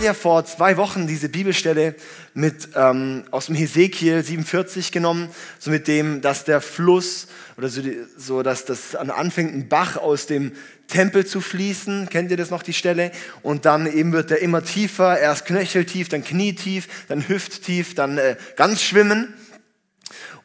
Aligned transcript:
hatte 0.00 0.06
ja 0.06 0.14
vor 0.14 0.46
zwei 0.46 0.78
Wochen 0.78 1.06
diese 1.06 1.28
Bibelstelle 1.28 1.94
mit, 2.32 2.70
ähm, 2.74 3.24
aus 3.32 3.46
dem 3.46 3.54
Hesekiel 3.54 4.24
47 4.24 4.92
genommen, 4.92 5.28
so 5.58 5.70
mit 5.70 5.88
dem, 5.88 6.22
dass 6.22 6.46
der 6.46 6.62
Fluss 6.62 7.26
oder 7.58 7.68
so, 7.68 7.82
so 8.16 8.42
dass 8.42 8.64
das 8.64 8.94
anfängt, 8.94 9.52
ein 9.52 9.68
Bach 9.68 9.98
aus 9.98 10.24
dem 10.24 10.52
Tempel 10.88 11.26
zu 11.26 11.42
fließen. 11.42 12.08
Kennt 12.08 12.30
ihr 12.30 12.38
das 12.38 12.48
noch, 12.48 12.62
die 12.62 12.72
Stelle? 12.72 13.12
Und 13.42 13.66
dann 13.66 13.86
eben 13.86 14.12
wird 14.12 14.30
der 14.30 14.40
immer 14.40 14.64
tiefer, 14.64 15.18
erst 15.18 15.44
knöcheltief, 15.44 16.08
dann 16.08 16.24
knietief, 16.24 16.88
dann 17.08 17.28
hüfttief, 17.28 17.94
dann 17.94 18.16
äh, 18.16 18.36
ganz 18.56 18.80
schwimmen. 18.80 19.34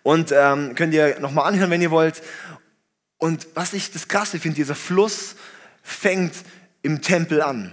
Und 0.03 0.33
ähm, 0.33 0.75
könnt 0.75 0.93
ihr 0.93 1.21
nochmal 1.21 1.47
anhören, 1.47 1.71
wenn 1.71 1.81
ihr 1.81 1.91
wollt. 1.91 2.21
Und 3.19 3.47
was 3.53 3.71
ich 3.71 3.89
das 3.89 4.09
Krasse 4.09 4.37
finde, 4.37 4.57
dieser 4.57 4.75
Fluss 4.75 5.37
fängt 5.81 6.33
im 6.81 7.01
Tempel 7.01 7.41
an. 7.41 7.71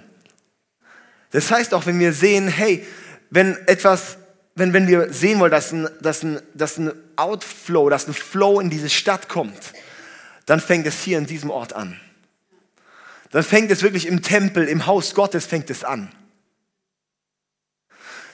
Das 1.33 1.51
heißt 1.51 1.75
auch, 1.75 1.87
wenn 1.87 1.99
wir 1.99 2.13
sehen, 2.13 2.49
hey, 2.49 2.87
wenn 3.31 3.57
etwas, 3.67 4.19
wenn, 4.55 4.73
wenn 4.73 4.87
wir 4.87 5.13
sehen 5.13 5.41
wollen, 5.41 5.51
dass 5.51 5.73
ein, 5.73 5.89
dass, 6.01 6.23
ein, 6.23 6.41
dass 6.55 6.79
ein 6.79 6.93
Outflow, 7.17 7.89
dass 7.89 8.07
ein 8.07 8.15
Flow 8.15 8.61
in 8.61 8.71
diese 8.71 8.91
Stadt 8.91 9.29
kommt, 9.29 9.73
dann 10.47 10.61
fängt 10.61 10.87
es 10.87 11.03
hier 11.03 11.19
in 11.19 11.27
diesem 11.27 11.51
Ort 11.51 11.73
an. 11.73 11.99
Dann 13.31 13.43
fängt 13.43 13.71
es 13.71 13.83
wirklich 13.83 14.07
im 14.07 14.23
Tempel, 14.23 14.69
im 14.69 14.87
Haus 14.87 15.15
Gottes 15.15 15.47
fängt 15.47 15.71
es 15.71 15.85
an. 15.85 16.11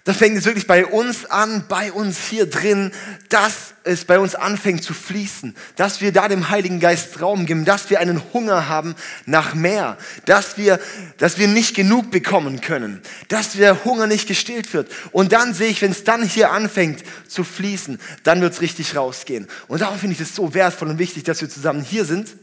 Da 0.08 0.14
fängt 0.14 0.38
es 0.38 0.46
wirklich 0.46 0.66
bei 0.66 0.86
uns 0.86 1.26
an, 1.26 1.66
bei 1.68 1.92
uns 1.92 2.16
hier 2.18 2.48
drin, 2.48 2.92
dass 3.28 3.74
es 3.84 4.06
bei 4.06 4.18
uns 4.18 4.34
anfängt 4.34 4.82
zu 4.82 4.94
fließen, 4.94 5.54
dass 5.76 6.00
wir 6.00 6.12
da 6.12 6.28
dem 6.28 6.48
Heiligen 6.48 6.80
Geist 6.80 7.20
Raum 7.20 7.44
geben, 7.44 7.66
dass 7.66 7.90
wir 7.90 8.00
einen 8.00 8.22
Hunger 8.32 8.70
haben 8.70 8.94
nach 9.26 9.52
mehr, 9.52 9.98
dass 10.24 10.56
wir, 10.56 10.80
dass 11.18 11.36
wir 11.36 11.46
nicht 11.46 11.76
genug 11.76 12.10
bekommen 12.10 12.62
können, 12.62 13.02
dass 13.28 13.52
der 13.52 13.84
Hunger 13.84 14.06
nicht 14.06 14.26
gestillt 14.26 14.72
wird. 14.72 14.90
Und 15.12 15.32
dann 15.32 15.52
sehe 15.52 15.68
ich, 15.68 15.82
wenn 15.82 15.90
es 15.90 16.04
dann 16.04 16.22
hier 16.22 16.52
anfängt 16.52 17.04
zu 17.28 17.44
fließen, 17.44 18.00
dann 18.22 18.40
wird 18.40 18.54
es 18.54 18.62
richtig 18.62 18.96
rausgehen. 18.96 19.46
Und 19.66 19.82
darum 19.82 19.98
finde 19.98 20.14
ich 20.14 20.20
es 20.22 20.34
so 20.34 20.54
wertvoll 20.54 20.88
und 20.88 20.98
wichtig, 20.98 21.24
dass 21.24 21.42
wir 21.42 21.50
zusammen 21.50 21.82
hier 21.82 22.06
sind. 22.06 22.34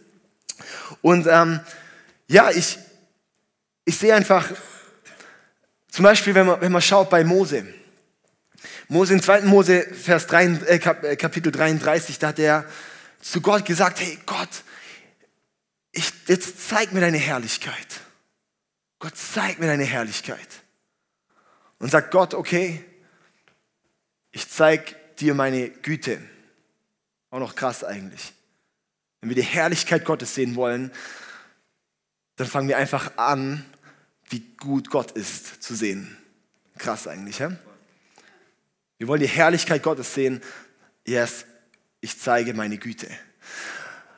Und 1.01 1.25
ähm, 1.27 1.61
ja, 2.27 2.51
ich, 2.51 2.77
ich 3.85 3.97
sehe 3.97 4.13
einfach, 4.13 4.51
zum 5.95 6.03
Beispiel, 6.03 6.35
wenn 6.35 6.45
man, 6.45 6.59
wenn 6.59 6.73
man 6.73 6.81
schaut 6.81 7.09
bei 7.09 7.23
Mose. 7.23 7.65
Mose 8.89 9.13
in 9.13 9.21
2. 9.21 9.43
Mose, 9.43 9.81
Vers 9.81 10.27
3, 10.27 10.43
äh, 10.43 10.75
äh, 10.75 11.15
Kapitel 11.15 11.53
33, 11.53 12.19
da 12.19 12.27
hat 12.27 12.39
er 12.39 12.69
zu 13.21 13.39
Gott 13.39 13.63
gesagt, 13.63 14.01
hey 14.01 14.19
Gott, 14.25 14.49
ich, 15.93 16.11
jetzt 16.27 16.67
zeig 16.67 16.91
mir 16.91 16.99
deine 16.99 17.17
Herrlichkeit. 17.17 18.01
Gott, 18.99 19.15
zeig 19.15 19.57
mir 19.59 19.67
deine 19.67 19.85
Herrlichkeit. 19.85 20.49
Und 21.79 21.91
sagt 21.91 22.11
Gott, 22.11 22.33
okay, 22.33 22.83
ich 24.33 24.49
zeig 24.49 25.15
dir 25.15 25.33
meine 25.33 25.69
Güte. 25.69 26.19
Auch 27.29 27.39
noch 27.39 27.55
krass 27.55 27.85
eigentlich. 27.85 28.33
Wenn 29.21 29.29
wir 29.29 29.35
die 29.37 29.43
Herrlichkeit 29.43 30.03
Gottes 30.03 30.35
sehen 30.35 30.57
wollen, 30.57 30.91
dann 32.35 32.47
fangen 32.47 32.67
wir 32.67 32.77
einfach 32.77 33.15
an, 33.15 33.63
wie 34.29 34.43
gut 34.57 34.89
Gott 34.89 35.11
ist 35.11 35.61
zu 35.63 35.75
sehen. 35.75 36.15
Krass 36.77 37.07
eigentlich, 37.07 37.39
ja? 37.39 37.51
Wir 38.97 39.07
wollen 39.07 39.21
die 39.21 39.27
Herrlichkeit 39.27 39.83
Gottes 39.83 40.13
sehen. 40.13 40.41
Yes, 41.05 41.45
ich 42.01 42.19
zeige 42.19 42.53
meine 42.53 42.77
Güte. 42.77 43.07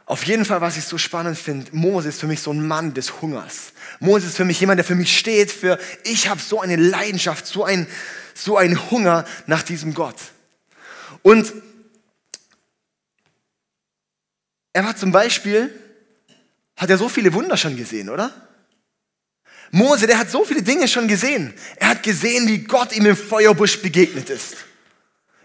Auf 0.06 0.24
jeden 0.24 0.46
Fall, 0.46 0.62
was 0.62 0.78
ich 0.78 0.86
so 0.86 0.98
spannend 0.98 1.38
finde, 1.38 1.68
Mose 1.74 2.08
ist 2.08 2.22
für 2.22 2.28
mich 2.28 2.42
so 2.42 2.52
ein 2.52 2.66
Mann 2.66 2.94
des 2.94 3.22
Hungers. 3.22 3.74
Mose 4.00 4.28
ist 4.28 4.38
für 4.38 4.46
mich 4.46 4.60
jemand, 4.60 4.78
der 4.78 4.86
für 4.86 4.96
mich 4.96 5.18
steht, 5.18 5.52
für 5.52 5.78
ich 6.06 6.30
habe 6.30 6.40
so 6.40 6.62
eine 6.62 6.78
Leidenschaft, 6.78 7.46
so 7.46 7.66
ein, 7.66 7.88
so 8.34 8.56
ein 8.56 8.90
Hunger 8.90 9.26
nach 9.48 9.64
diesem 9.64 9.94
Gott. 9.94 10.16
Und 11.24 11.52
er 14.72 14.86
war 14.86 14.96
zum 14.96 15.12
Beispiel, 15.12 15.78
hat 16.78 16.90
er 16.90 16.98
so 16.98 17.10
viele 17.10 17.34
Wunder 17.34 17.58
schon 17.58 17.76
gesehen, 17.76 18.10
oder? 18.10 18.47
Mose, 19.72 20.08
der 20.08 20.18
hat 20.18 20.30
so 20.30 20.46
viele 20.46 20.62
Dinge 20.62 20.88
schon 20.88 21.08
gesehen. 21.08 21.54
Er 21.76 21.90
hat 21.90 22.04
gesehen, 22.04 22.48
wie 22.48 22.60
Gott 22.60 22.96
ihm 22.96 23.06
im 23.06 23.18
Feuerbusch 23.18 23.82
begegnet 23.82 24.30
ist. 24.30 24.56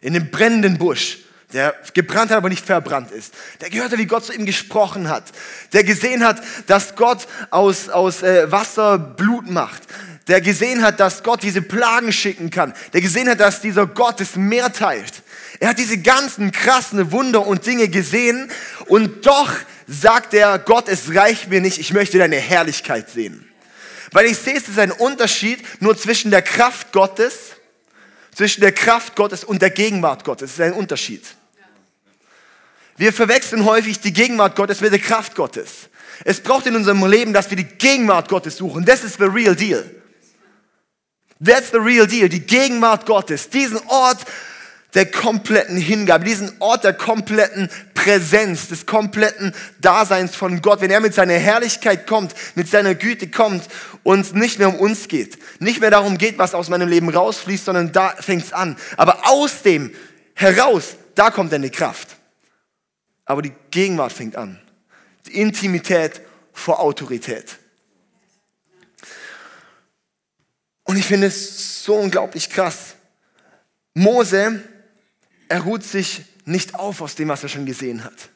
In 0.00 0.15
dem 0.15 0.31
brennenden 0.31 0.78
Busch, 0.78 1.19
der 1.53 1.75
gebrannt 1.93 2.31
hat, 2.31 2.38
aber 2.38 2.49
nicht 2.49 2.65
verbrannt 2.65 3.11
ist. 3.11 3.34
Der 3.61 3.71
gehört 3.71 3.93
hat, 3.93 3.99
wie 3.99 4.06
Gott 4.06 4.25
zu 4.25 4.32
ihm 4.32 4.47
gesprochen 4.47 5.09
hat. 5.09 5.25
Der 5.72 5.84
gesehen 5.84 6.25
hat, 6.25 6.43
dass 6.66 6.97
Gott 6.97 7.27
aus, 7.50 7.88
aus 7.88 8.22
äh, 8.22 8.50
Wasser 8.50 8.99
Blut 8.99 9.50
macht. 9.50 9.82
Der 10.28 10.41
gesehen 10.41 10.82
hat, 10.82 11.00
dass 11.00 11.22
Gott 11.22 11.43
diese 11.43 11.62
Plagen 11.62 12.12
schicken 12.12 12.50
kann. 12.50 12.72
Der 12.93 13.00
gesehen 13.00 13.28
hat, 13.28 13.41
dass 13.41 13.61
dieser 13.61 13.87
Gott 13.87 14.21
das 14.21 14.37
Meer 14.37 14.72
teilt. 14.72 15.22
Er 15.61 15.71
hat 15.71 15.78
diese 15.78 15.99
ganzen 15.99 16.53
krassen 16.53 17.12
Wunder 17.12 17.47
und 17.47 17.66
Dinge 17.66 17.88
gesehen 17.88 18.50
und 18.87 19.27
doch 19.27 19.53
sagt 19.87 20.34
er, 20.34 20.59
Gott, 20.59 20.88
es 20.88 21.15
reicht 21.15 21.50
mir 21.50 21.61
nicht, 21.61 21.78
ich 21.78 21.93
möchte 21.93 22.19
deine 22.19 22.37
Herrlichkeit 22.37 23.11
sehen. 23.11 23.51
Weil 24.12 24.27
ich 24.27 24.39
sehe, 24.39 24.55
es 24.55 24.69
ist 24.69 24.78
ein 24.78 24.93
Unterschied 24.93 25.62
nur 25.81 25.97
zwischen 25.97 26.31
der 26.31 26.43
Kraft 26.43 26.93
Gottes, 26.93 27.53
zwischen 28.34 28.61
der 28.61 28.73
Kraft 28.73 29.17
Gottes 29.17 29.43
und 29.43 29.61
der 29.61 29.71
Gegenwart 29.71 30.25
Gottes. 30.25 30.53
Es 30.53 30.59
ist 30.59 30.65
ein 30.65 30.75
Unterschied. 30.75 31.25
Wir 32.97 33.12
verwechseln 33.12 33.65
häufig 33.65 34.00
die 34.00 34.12
Gegenwart 34.12 34.55
Gottes 34.55 34.81
mit 34.81 34.93
der 34.93 35.00
Kraft 35.00 35.34
Gottes. 35.34 35.89
Es 36.25 36.41
braucht 36.41 36.67
in 36.67 36.77
unserem 36.77 37.05
Leben, 37.06 37.33
dass 37.33 37.50
wir 37.50 37.56
die 37.56 37.65
Gegenwart 37.65 38.28
Gottes 38.28 38.56
suchen. 38.56 38.84
Das 38.84 39.03
ist 39.03 39.19
the 39.19 39.25
real 39.25 39.56
deal. 39.56 39.84
That's 41.44 41.71
the 41.71 41.79
real 41.79 42.06
deal. 42.06 42.29
Die 42.29 42.47
Gegenwart 42.47 43.06
Gottes. 43.06 43.49
Diesen 43.49 43.79
Ort, 43.89 44.19
der 44.94 45.11
kompletten 45.11 45.77
Hingabe, 45.77 46.25
diesen 46.25 46.53
Ort 46.61 46.84
der 46.84 46.93
kompletten 46.93 47.71
Präsenz, 48.02 48.66
des 48.66 48.84
kompletten 48.84 49.54
Daseins 49.80 50.34
von 50.34 50.60
Gott, 50.60 50.80
wenn 50.80 50.90
er 50.90 50.98
mit 50.98 51.14
seiner 51.14 51.34
Herrlichkeit 51.34 52.08
kommt, 52.08 52.34
mit 52.56 52.68
seiner 52.68 52.96
Güte 52.96 53.30
kommt 53.30 53.62
und 54.02 54.34
nicht 54.34 54.58
mehr 54.58 54.68
um 54.68 54.74
uns 54.74 55.06
geht, 55.06 55.38
nicht 55.60 55.80
mehr 55.80 55.92
darum 55.92 56.18
geht, 56.18 56.36
was 56.36 56.54
aus 56.54 56.68
meinem 56.68 56.88
Leben 56.88 57.08
rausfließt, 57.08 57.64
sondern 57.64 57.92
da 57.92 58.08
fängt's 58.18 58.52
an. 58.52 58.76
Aber 58.96 59.28
aus 59.28 59.62
dem 59.62 59.94
heraus, 60.34 60.96
da 61.14 61.30
kommt 61.30 61.54
eine 61.54 61.70
Kraft. 61.70 62.16
Aber 63.24 63.40
die 63.40 63.52
Gegenwart 63.70 64.12
fängt 64.12 64.34
an. 64.34 64.60
Die 65.28 65.38
Intimität 65.40 66.22
vor 66.52 66.80
Autorität. 66.80 67.56
Und 70.82 70.96
ich 70.96 71.04
finde 71.04 71.28
es 71.28 71.84
so 71.84 71.94
unglaublich 71.94 72.50
krass. 72.50 72.96
Mose 73.94 74.60
er 75.52 75.60
ruht 75.60 75.84
sich 75.84 76.22
nicht 76.44 76.75
auf 76.75 77.00
aus 77.00 77.14
dem, 77.14 77.28
was 77.28 77.42
er 77.42 77.48
schon 77.48 77.66
gesehen 77.66 78.04
hat. 78.04 78.30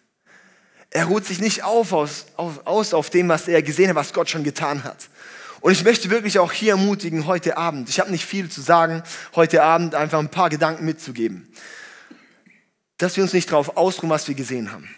Er 0.91 1.07
ruht 1.07 1.27
sich 1.27 1.41
nicht 1.41 1.65
auf 1.65 1.93
aus, 1.93 2.27
auf, 2.37 2.67
aus 2.67 2.95
auf 2.95 3.11
dem, 3.11 3.29
was 3.29 3.49
er 3.49 3.63
gesehen 3.63 3.89
hat, 3.89 3.97
was 3.97 4.13
Gott 4.13 4.31
schon 4.31 4.45
getan 4.45 4.85
hat. 4.85 5.09
Und 5.61 5.73
ich 5.73 5.85
möchte 5.85 6.11
wirklich 6.11 6.39
auch 6.39 6.53
hier 6.53 6.73
ermutigen, 6.73 7.27
heute 7.27 7.57
Abend, 7.57 7.89
ich 7.89 7.99
habe 7.99 8.11
nicht 8.11 8.25
viel 8.25 8.49
zu 8.49 8.61
sagen, 8.61 9.03
heute 9.35 9.63
Abend 9.63 9.95
einfach 9.95 10.19
ein 10.19 10.31
paar 10.31 10.49
Gedanken 10.49 10.85
mitzugeben. 10.85 11.53
Dass 12.99 13.17
wir 13.17 13.25
uns 13.25 13.33
nicht 13.33 13.51
darauf 13.51 13.77
ausruhen, 13.77 14.11
was 14.11 14.29
wir 14.29 14.35
gesehen 14.35 14.71
haben. 14.73 14.89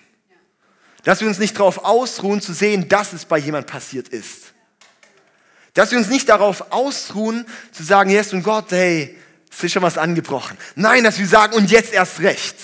Dass 1.04 1.20
wir 1.20 1.28
uns 1.28 1.38
nicht 1.38 1.58
darauf 1.58 1.84
ausruhen, 1.84 2.40
zu 2.40 2.52
sehen, 2.52 2.88
dass 2.88 3.12
es 3.12 3.24
bei 3.24 3.38
jemand 3.38 3.66
passiert 3.66 4.08
ist. 4.08 4.52
Dass 5.74 5.90
wir 5.90 5.98
uns 5.98 6.08
nicht 6.08 6.28
darauf 6.28 6.72
ausruhen, 6.72 7.46
zu 7.72 7.82
sagen, 7.82 8.10
yes 8.10 8.32
und 8.32 8.42
Gott, 8.42 8.66
hey, 8.70 9.16
es 9.50 9.64
ist 9.64 9.72
schon 9.72 9.82
was 9.82 9.96
angebrochen. 9.96 10.58
Nein, 10.74 11.04
dass 11.04 11.18
wir 11.18 11.26
sagen, 11.26 11.54
und 11.54 11.70
jetzt 11.70 11.92
erst 11.92 12.20
recht. 12.20 12.56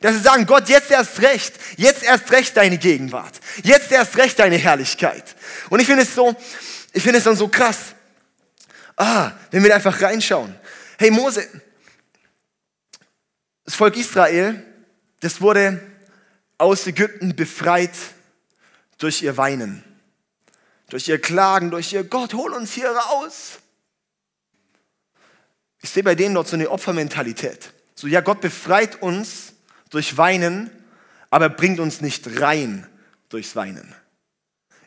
Dass 0.00 0.14
wir 0.14 0.20
sagen, 0.20 0.46
Gott, 0.46 0.68
jetzt 0.68 0.90
erst 0.90 1.20
recht. 1.20 1.54
Jetzt 1.76 2.02
erst 2.02 2.30
recht 2.32 2.56
deine 2.56 2.78
Gegenwart. 2.78 3.40
Jetzt 3.62 3.92
erst 3.92 4.16
recht 4.16 4.38
deine 4.38 4.56
Herrlichkeit. 4.56 5.36
Und 5.68 5.80
ich 5.80 5.86
finde 5.86 6.02
es 6.04 6.14
so, 6.14 6.34
ich 6.92 7.02
finde 7.02 7.18
es 7.18 7.24
dann 7.24 7.36
so 7.36 7.48
krass. 7.48 7.94
Ah, 8.96 9.32
wenn 9.50 9.62
wir 9.62 9.74
einfach 9.74 10.00
reinschauen. 10.00 10.54
Hey 10.98 11.10
Mose, 11.10 11.46
das 13.64 13.74
Volk 13.74 13.96
Israel, 13.96 14.62
das 15.20 15.40
wurde 15.40 15.80
aus 16.58 16.86
Ägypten 16.86 17.34
befreit 17.34 17.94
durch 18.98 19.22
ihr 19.22 19.36
Weinen, 19.36 19.82
durch 20.88 21.08
ihr 21.08 21.20
Klagen, 21.20 21.70
durch 21.70 21.92
ihr 21.92 22.04
Gott, 22.04 22.34
hol 22.34 22.52
uns 22.52 22.72
hier 22.72 22.90
raus. 22.90 23.58
Ich 25.82 25.90
sehe 25.90 26.02
bei 26.02 26.14
denen 26.14 26.34
dort 26.34 26.48
so 26.48 26.56
eine 26.56 26.70
Opfermentalität. 26.70 27.72
So, 27.94 28.06
ja, 28.06 28.20
Gott 28.20 28.40
befreit 28.40 29.00
uns 29.00 29.49
durch 29.90 30.16
Weinen, 30.16 30.70
aber 31.30 31.46
er 31.46 31.50
bringt 31.50 31.80
uns 31.80 32.00
nicht 32.00 32.40
rein 32.40 32.86
durchs 33.28 33.54
Weinen. 33.56 33.94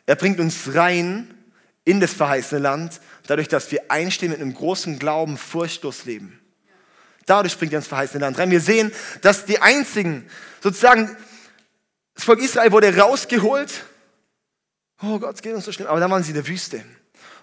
Er 0.06 0.16
bringt 0.16 0.40
uns 0.40 0.74
rein 0.74 1.32
in 1.84 2.00
das 2.00 2.12
verheißene 2.14 2.60
Land, 2.60 3.00
dadurch, 3.26 3.48
dass 3.48 3.70
wir 3.70 3.90
einstehen 3.90 4.30
mit 4.30 4.40
einem 4.40 4.54
großen 4.54 4.98
Glauben, 4.98 5.36
furchtlos 5.36 6.04
leben. 6.04 6.40
Dadurch 7.26 7.58
bringt 7.58 7.72
er 7.72 7.78
ins 7.78 7.88
verheißene 7.88 8.20
Land 8.20 8.38
rein. 8.38 8.50
Wir 8.50 8.60
sehen, 8.60 8.92
dass 9.22 9.46
die 9.46 9.60
einzigen, 9.60 10.26
sozusagen, 10.62 11.16
das 12.14 12.24
Volk 12.24 12.40
Israel 12.40 12.72
wurde 12.72 12.96
rausgeholt. 12.96 13.84
Oh 15.02 15.18
Gott, 15.18 15.34
es 15.34 15.42
geht 15.42 15.54
uns 15.54 15.64
so 15.64 15.72
schlimm. 15.72 15.88
Aber 15.88 16.00
dann 16.00 16.10
waren 16.10 16.22
sie 16.22 16.30
in 16.30 16.36
der 16.36 16.46
Wüste. 16.46 16.84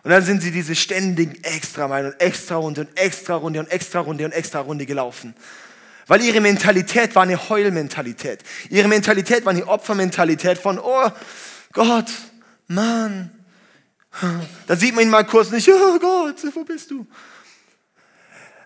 Und 0.04 0.10
dann 0.10 0.24
sind 0.24 0.42
sie 0.42 0.52
diese 0.52 0.76
ständigen 0.76 1.44
Extra-Meilen 1.44 2.14
und 2.14 2.22
Extra-Runde 2.22 2.82
und 2.82 2.98
Extra-Runde 2.98 3.60
und 3.60 3.68
Extra-Runde 3.68 4.26
und 4.26 4.32
Extra-Runde 4.32 4.86
gelaufen. 4.86 5.36
Weil 6.12 6.24
ihre 6.24 6.42
Mentalität 6.42 7.16
war 7.16 7.24
eine 7.24 7.48
Heulmentalität. 7.48 8.44
Ihre 8.70 8.90
Mentalität 8.90 9.46
war 9.46 9.54
eine 9.54 9.66
Opfermentalität 9.66 10.58
von, 10.58 10.78
oh 10.78 11.10
Gott, 11.72 12.12
Mann. 12.68 13.32
Da 14.68 14.76
sieht 14.76 14.94
man 14.94 15.06
ihn 15.06 15.10
mal 15.10 15.24
kurz 15.24 15.52
nicht, 15.52 15.70
oh 15.70 16.00
Gott, 16.00 16.36
wo 16.54 16.66
bist 16.66 16.92
du? 16.92 17.08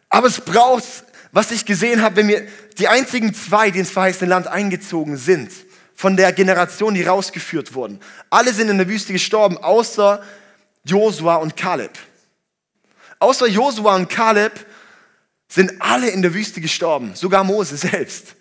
Aber 0.10 0.26
es 0.26 0.42
braucht, 0.42 0.86
was 1.32 1.52
ich 1.52 1.66
gesehen 1.66 2.02
habe, 2.02 2.16
wenn 2.16 2.30
wir 2.30 2.48
die 2.80 2.88
einzigen 2.88 3.32
zwei, 3.36 3.70
die 3.70 3.78
ins 3.78 3.92
verheißene 3.92 4.28
Land 4.28 4.48
eingezogen 4.48 5.16
sind, 5.16 5.52
von 5.94 6.18
der 6.18 6.34
Generation, 6.34 6.96
die 6.96 7.04
rausgeführt 7.04 7.76
wurden. 7.76 8.00
Alle 8.32 8.54
sind 8.54 8.70
in 8.70 8.80
der 8.80 8.90
Wüste 8.90 9.14
gestorben, 9.14 9.60
außer 9.60 10.24
Josua 10.84 11.36
und 11.36 11.56
Kaleb. 11.56 11.92
Außer 13.20 13.46
Josua 13.46 13.98
und 13.98 14.10
Kaleb 14.10 14.66
sind 15.48 15.82
alle 15.82 16.10
in 16.10 16.22
der 16.22 16.34
Wüste 16.34 16.62
gestorben, 16.62 17.16
sogar 17.16 17.44
Mose 17.44 17.78
selbst. 17.78 18.36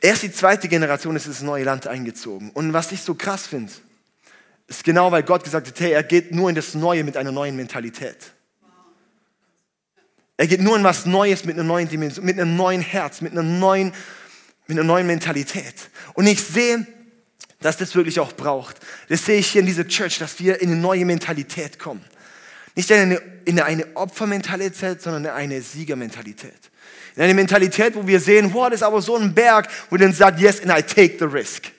Erst 0.00 0.22
die 0.22 0.32
zweite 0.32 0.68
Generation 0.68 1.16
ist 1.16 1.26
ins 1.26 1.42
neue 1.42 1.64
Land 1.64 1.86
eingezogen. 1.86 2.50
Und 2.50 2.72
was 2.72 2.92
ich 2.92 3.02
so 3.02 3.14
krass 3.14 3.46
finde, 3.46 3.72
ist 4.68 4.84
genau, 4.84 5.10
weil 5.10 5.22
Gott 5.22 5.44
gesagt 5.44 5.66
hat, 5.66 5.80
hey, 5.80 5.92
er 5.92 6.02
geht 6.02 6.32
nur 6.32 6.48
in 6.48 6.54
das 6.54 6.74
Neue 6.74 7.04
mit 7.04 7.16
einer 7.16 7.32
neuen 7.32 7.56
Mentalität. 7.56 8.32
Er 10.36 10.46
geht 10.46 10.60
nur 10.60 10.76
in 10.76 10.84
was 10.84 11.06
Neues 11.06 11.44
mit 11.44 11.54
einer 11.54 11.64
neuen 11.64 11.88
Dimension, 11.88 12.24
mit 12.24 12.38
einem 12.38 12.56
neuen 12.56 12.82
Herz, 12.82 13.20
mit 13.20 13.32
einer 13.32 13.42
neuen, 13.42 13.92
mit 14.66 14.78
einer 14.78 14.86
neuen 14.86 15.06
Mentalität. 15.06 15.74
Und 16.14 16.26
ich 16.26 16.42
sehe, 16.42 16.86
dass 17.60 17.78
das 17.78 17.94
wirklich 17.94 18.20
auch 18.20 18.32
braucht. 18.34 18.76
Das 19.08 19.24
sehe 19.24 19.38
ich 19.38 19.46
hier 19.46 19.60
in 19.60 19.66
dieser 19.66 19.88
Church, 19.88 20.18
dass 20.18 20.38
wir 20.38 20.60
in 20.60 20.70
eine 20.70 20.80
neue 20.80 21.06
Mentalität 21.06 21.78
kommen. 21.78 22.04
Nicht 22.76 22.90
in 22.90 22.98
eine, 22.98 23.22
in 23.46 23.58
eine 23.58 23.96
Opfermentalität, 23.96 25.02
sondern 25.02 25.24
in 25.24 25.30
eine 25.30 25.62
Siegermentalität. 25.62 26.70
In 27.16 27.22
eine 27.22 27.34
Mentalität, 27.34 27.94
wo 27.94 28.06
wir 28.06 28.20
sehen, 28.20 28.52
wow, 28.52 28.68
das 28.68 28.80
ist 28.80 28.82
aber 28.84 29.00
so 29.00 29.16
ein 29.16 29.34
Berg, 29.34 29.68
wo 29.90 29.96
dann 29.96 30.12
sagt, 30.12 30.38
yes, 30.38 30.60
and 30.62 30.70
I 30.70 30.82
take 30.82 31.16
the 31.18 31.24
risk. 31.24 31.72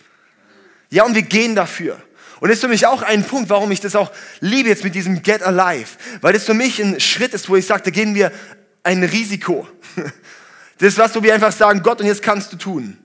Ja, 0.90 1.06
und 1.06 1.14
wir 1.14 1.22
gehen 1.22 1.56
dafür. 1.56 2.02
Und 2.40 2.50
das 2.50 2.58
ist 2.58 2.62
für 2.62 2.68
mich 2.68 2.88
auch 2.88 3.04
ein 3.04 3.24
Punkt, 3.24 3.50
warum 3.50 3.72
ich 3.72 3.80
das 3.80 3.96
auch 3.96 4.12
liebe 4.40 4.70
jetzt 4.70 4.84
mit 4.84 4.96
diesem 4.96 5.22
Get 5.22 5.44
Alive. 5.44 5.98
Weil 6.22 6.34
das 6.34 6.46
für 6.46 6.54
mich 6.56 6.82
ein 6.82 7.00
Schritt 7.00 7.34
ist, 7.34 7.48
wo 7.48 7.56
ich 7.56 7.66
sage, 7.66 7.84
da 7.84 7.92
gehen 7.92 8.16
wir 8.16 8.32
ein 8.84 9.04
Risiko. 9.04 9.68
Das 10.80 10.90
ist 10.90 11.00
was, 11.00 11.16
wo 11.16 11.24
wir 11.24 11.34
einfach 11.34 11.52
sagen, 11.52 11.82
Gott, 11.82 12.02
und 12.02 12.06
jetzt 12.06 12.22
kannst 12.22 12.54
du 12.54 12.56
tun. 12.56 13.00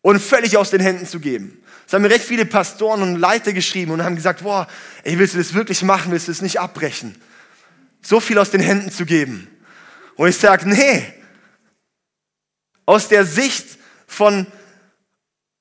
Und 0.00 0.18
völlig 0.18 0.56
aus 0.56 0.70
den 0.70 0.80
Händen 0.80 1.04
zu 1.04 1.20
geben. 1.20 1.62
Das 1.86 1.94
haben 1.94 2.02
mir 2.02 2.10
recht 2.10 2.24
viele 2.24 2.44
Pastoren 2.44 3.00
und 3.00 3.16
Leiter 3.16 3.52
geschrieben 3.52 3.92
und 3.92 4.02
haben 4.02 4.16
gesagt, 4.16 4.42
boah, 4.42 4.66
ey, 5.04 5.18
willst 5.18 5.34
du 5.34 5.38
das 5.38 5.54
wirklich 5.54 5.82
machen? 5.82 6.10
Willst 6.10 6.26
du 6.26 6.32
das 6.32 6.42
nicht 6.42 6.58
abbrechen? 6.58 7.14
So 8.02 8.18
viel 8.18 8.38
aus 8.38 8.50
den 8.50 8.60
Händen 8.60 8.90
zu 8.90 9.06
geben. 9.06 9.48
Und 10.16 10.28
ich 10.28 10.36
sage, 10.36 10.68
nee. 10.68 11.04
Aus 12.86 13.08
der 13.08 13.24
Sicht 13.24 13.78
von, 14.08 14.48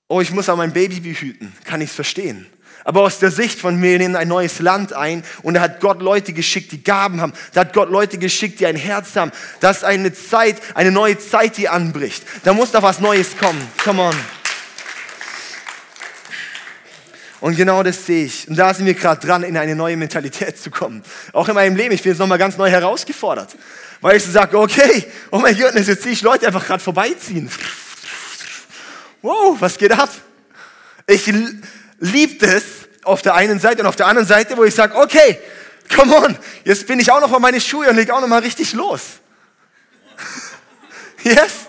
oh, 0.07 0.19
ich 0.19 0.31
muss 0.31 0.49
auch 0.49 0.57
mein 0.57 0.73
Baby 0.73 0.99
behüten, 0.99 1.53
kann 1.63 1.81
ich 1.81 1.89
es 1.89 1.95
verstehen. 1.95 2.47
Aber 2.83 3.01
aus 3.01 3.17
der 3.17 3.31
Sicht 3.31 3.59
von 3.59 3.81
wir 3.81 3.97
nehmen 3.97 4.15
ein 4.15 4.27
neues 4.27 4.59
Land 4.59 4.93
ein 4.93 5.23
und 5.41 5.55
da 5.55 5.61
hat 5.61 5.79
Gott 5.79 6.01
Leute 6.01 6.33
geschickt, 6.33 6.71
die 6.71 6.83
Gaben 6.83 7.19
haben. 7.19 7.33
Da 7.53 7.61
hat 7.61 7.73
Gott 7.73 7.89
Leute 7.89 8.19
geschickt, 8.19 8.59
die 8.59 8.67
ein 8.67 8.75
Herz 8.75 9.15
haben. 9.15 9.31
Das 9.59 9.77
ist 9.77 9.83
eine 9.83 10.13
Zeit, 10.13 10.61
eine 10.75 10.91
neue 10.91 11.17
Zeit, 11.17 11.57
die 11.57 11.67
anbricht. 11.67 12.23
Da 12.43 12.53
muss 12.53 12.71
doch 12.71 12.83
was 12.83 12.99
Neues 12.99 13.37
kommen. 13.37 13.61
Come 13.83 14.03
on. 14.03 14.15
Und 17.45 17.55
genau 17.55 17.83
das 17.83 18.07
sehe 18.07 18.25
ich. 18.25 18.47
Und 18.47 18.55
da 18.55 18.73
sind 18.73 18.87
wir 18.87 18.95
gerade 18.95 19.23
dran, 19.23 19.43
in 19.43 19.55
eine 19.55 19.75
neue 19.75 19.95
Mentalität 19.97 20.59
zu 20.59 20.71
kommen. 20.71 21.03
Auch 21.31 21.47
in 21.47 21.53
meinem 21.53 21.75
Leben. 21.75 21.93
Ich 21.93 22.01
bin 22.01 22.11
jetzt 22.11 22.17
nochmal 22.17 22.39
ganz 22.39 22.57
neu 22.57 22.71
herausgefordert. 22.71 23.55
Weil 24.01 24.17
ich 24.17 24.23
so 24.23 24.31
sage, 24.31 24.57
okay, 24.57 25.05
oh 25.29 25.37
mein 25.37 25.55
Gott, 25.55 25.75
jetzt 25.75 26.01
sehe 26.01 26.11
ich 26.11 26.23
Leute 26.23 26.47
einfach 26.47 26.65
gerade 26.65 26.81
vorbeiziehen. 26.81 27.51
Wow, 29.21 29.57
was 29.59 29.77
geht 29.77 29.91
ab? 29.91 30.09
Ich 31.05 31.31
liebe 31.99 32.47
es 32.47 32.63
auf 33.03 33.21
der 33.21 33.35
einen 33.35 33.59
Seite 33.59 33.81
und 33.81 33.89
auf 33.89 33.95
der 33.95 34.07
anderen 34.07 34.27
Seite, 34.27 34.57
wo 34.57 34.63
ich 34.63 34.73
sage, 34.73 34.95
okay, 34.95 35.37
come 35.95 36.15
on, 36.15 36.35
jetzt 36.63 36.87
bin 36.87 36.99
ich 36.99 37.11
auch 37.11 37.21
noch 37.21 37.29
mal 37.29 37.37
meine 37.37 37.61
Schuhe 37.61 37.87
und 37.87 37.95
leg 37.95 38.09
auch 38.09 38.21
noch 38.21 38.27
mal 38.27 38.41
richtig 38.41 38.73
los. 38.73 39.01
yes? 41.21 41.67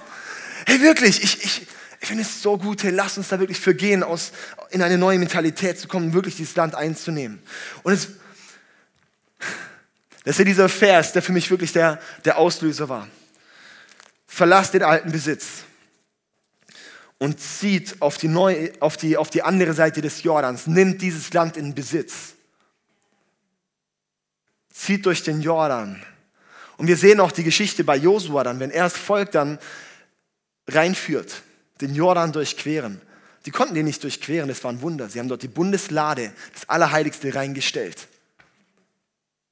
Hey, 0.64 0.80
wirklich, 0.80 1.22
ich, 1.22 1.44
ich, 1.44 1.66
ich 2.06 2.08
finde 2.08 2.22
es 2.22 2.40
so 2.40 2.56
gut, 2.56 2.84
hey, 2.84 2.92
lass 2.92 3.18
uns 3.18 3.30
da 3.30 3.40
wirklich 3.40 3.58
für 3.58 3.74
gehen, 3.74 4.04
aus, 4.04 4.30
in 4.70 4.80
eine 4.80 4.96
neue 4.96 5.18
Mentalität 5.18 5.76
zu 5.76 5.88
kommen, 5.88 6.12
wirklich 6.12 6.36
dieses 6.36 6.54
Land 6.54 6.76
einzunehmen. 6.76 7.42
Und 7.82 7.94
es, 7.94 8.10
das 10.22 10.36
ist 10.36 10.38
ja 10.38 10.44
dieser 10.44 10.68
Vers, 10.68 11.14
der 11.14 11.22
für 11.22 11.32
mich 11.32 11.50
wirklich 11.50 11.72
der, 11.72 12.00
der 12.24 12.38
Auslöser 12.38 12.88
war. 12.88 13.08
Verlass 14.28 14.70
den 14.70 14.84
alten 14.84 15.10
Besitz 15.10 15.64
und 17.18 17.40
zieht 17.40 18.00
auf 18.00 18.18
die, 18.18 18.28
neue, 18.28 18.70
auf, 18.78 18.96
die, 18.96 19.16
auf 19.16 19.30
die 19.30 19.42
andere 19.42 19.72
Seite 19.72 20.00
des 20.00 20.22
Jordans, 20.22 20.68
nimmt 20.68 21.02
dieses 21.02 21.32
Land 21.32 21.56
in 21.56 21.74
Besitz. 21.74 22.34
Zieht 24.72 25.06
durch 25.06 25.24
den 25.24 25.42
Jordan. 25.42 26.00
Und 26.76 26.86
wir 26.86 26.96
sehen 26.96 27.18
auch 27.18 27.32
die 27.32 27.42
Geschichte 27.42 27.82
bei 27.82 27.96
Josua 27.96 28.44
dann, 28.44 28.60
wenn 28.60 28.70
er 28.70 28.84
das 28.84 28.96
Volk 28.96 29.32
dann 29.32 29.58
reinführt, 30.68 31.42
den 31.80 31.94
Jordan 31.94 32.32
durchqueren. 32.32 33.00
Die 33.44 33.50
konnten 33.50 33.74
den 33.74 33.86
nicht 33.86 34.02
durchqueren, 34.02 34.48
das 34.48 34.64
war 34.64 34.72
ein 34.72 34.82
Wunder. 34.82 35.08
Sie 35.08 35.18
haben 35.18 35.28
dort 35.28 35.42
die 35.42 35.48
Bundeslade, 35.48 36.32
das 36.52 36.68
Allerheiligste 36.68 37.34
reingestellt. 37.34 38.08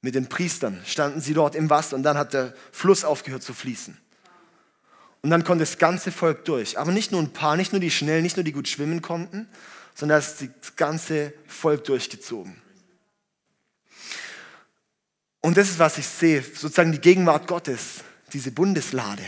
Mit 0.01 0.15
den 0.15 0.27
Priestern 0.27 0.81
standen 0.85 1.21
sie 1.21 1.33
dort 1.33 1.55
im 1.55 1.69
Wasser 1.69 1.95
und 1.95 2.03
dann 2.03 2.17
hat 2.17 2.33
der 2.33 2.53
Fluss 2.71 3.03
aufgehört 3.03 3.41
zu 3.41 3.53
fließen. 3.53 3.97
Und 5.23 5.29
dann 5.31 5.43
konnte 5.43 5.63
das 5.63 5.79
ganze 5.79 6.11
Volk 6.11 6.45
durch. 6.45 6.77
Aber 6.77 6.91
nicht 6.91 7.11
nur 7.11 7.21
ein 7.21 7.33
paar, 7.33 7.55
nicht 7.55 7.71
nur 7.71 7.79
die 7.79 7.89
schnell, 7.89 8.21
nicht 8.21 8.37
nur 8.37 8.43
die 8.43 8.51
gut 8.51 8.67
schwimmen 8.67 9.01
konnten, 9.01 9.47
sondern 9.95 10.21
das 10.21 10.75
ganze 10.75 11.33
Volk 11.47 11.85
durchgezogen. 11.85 12.61
Und 15.41 15.57
das 15.57 15.69
ist, 15.69 15.79
was 15.79 15.97
ich 15.97 16.05
sehe, 16.05 16.43
sozusagen 16.43 16.91
die 16.91 16.99
Gegenwart 16.99 17.47
Gottes, 17.47 18.03
diese 18.33 18.51
Bundeslade, 18.51 19.23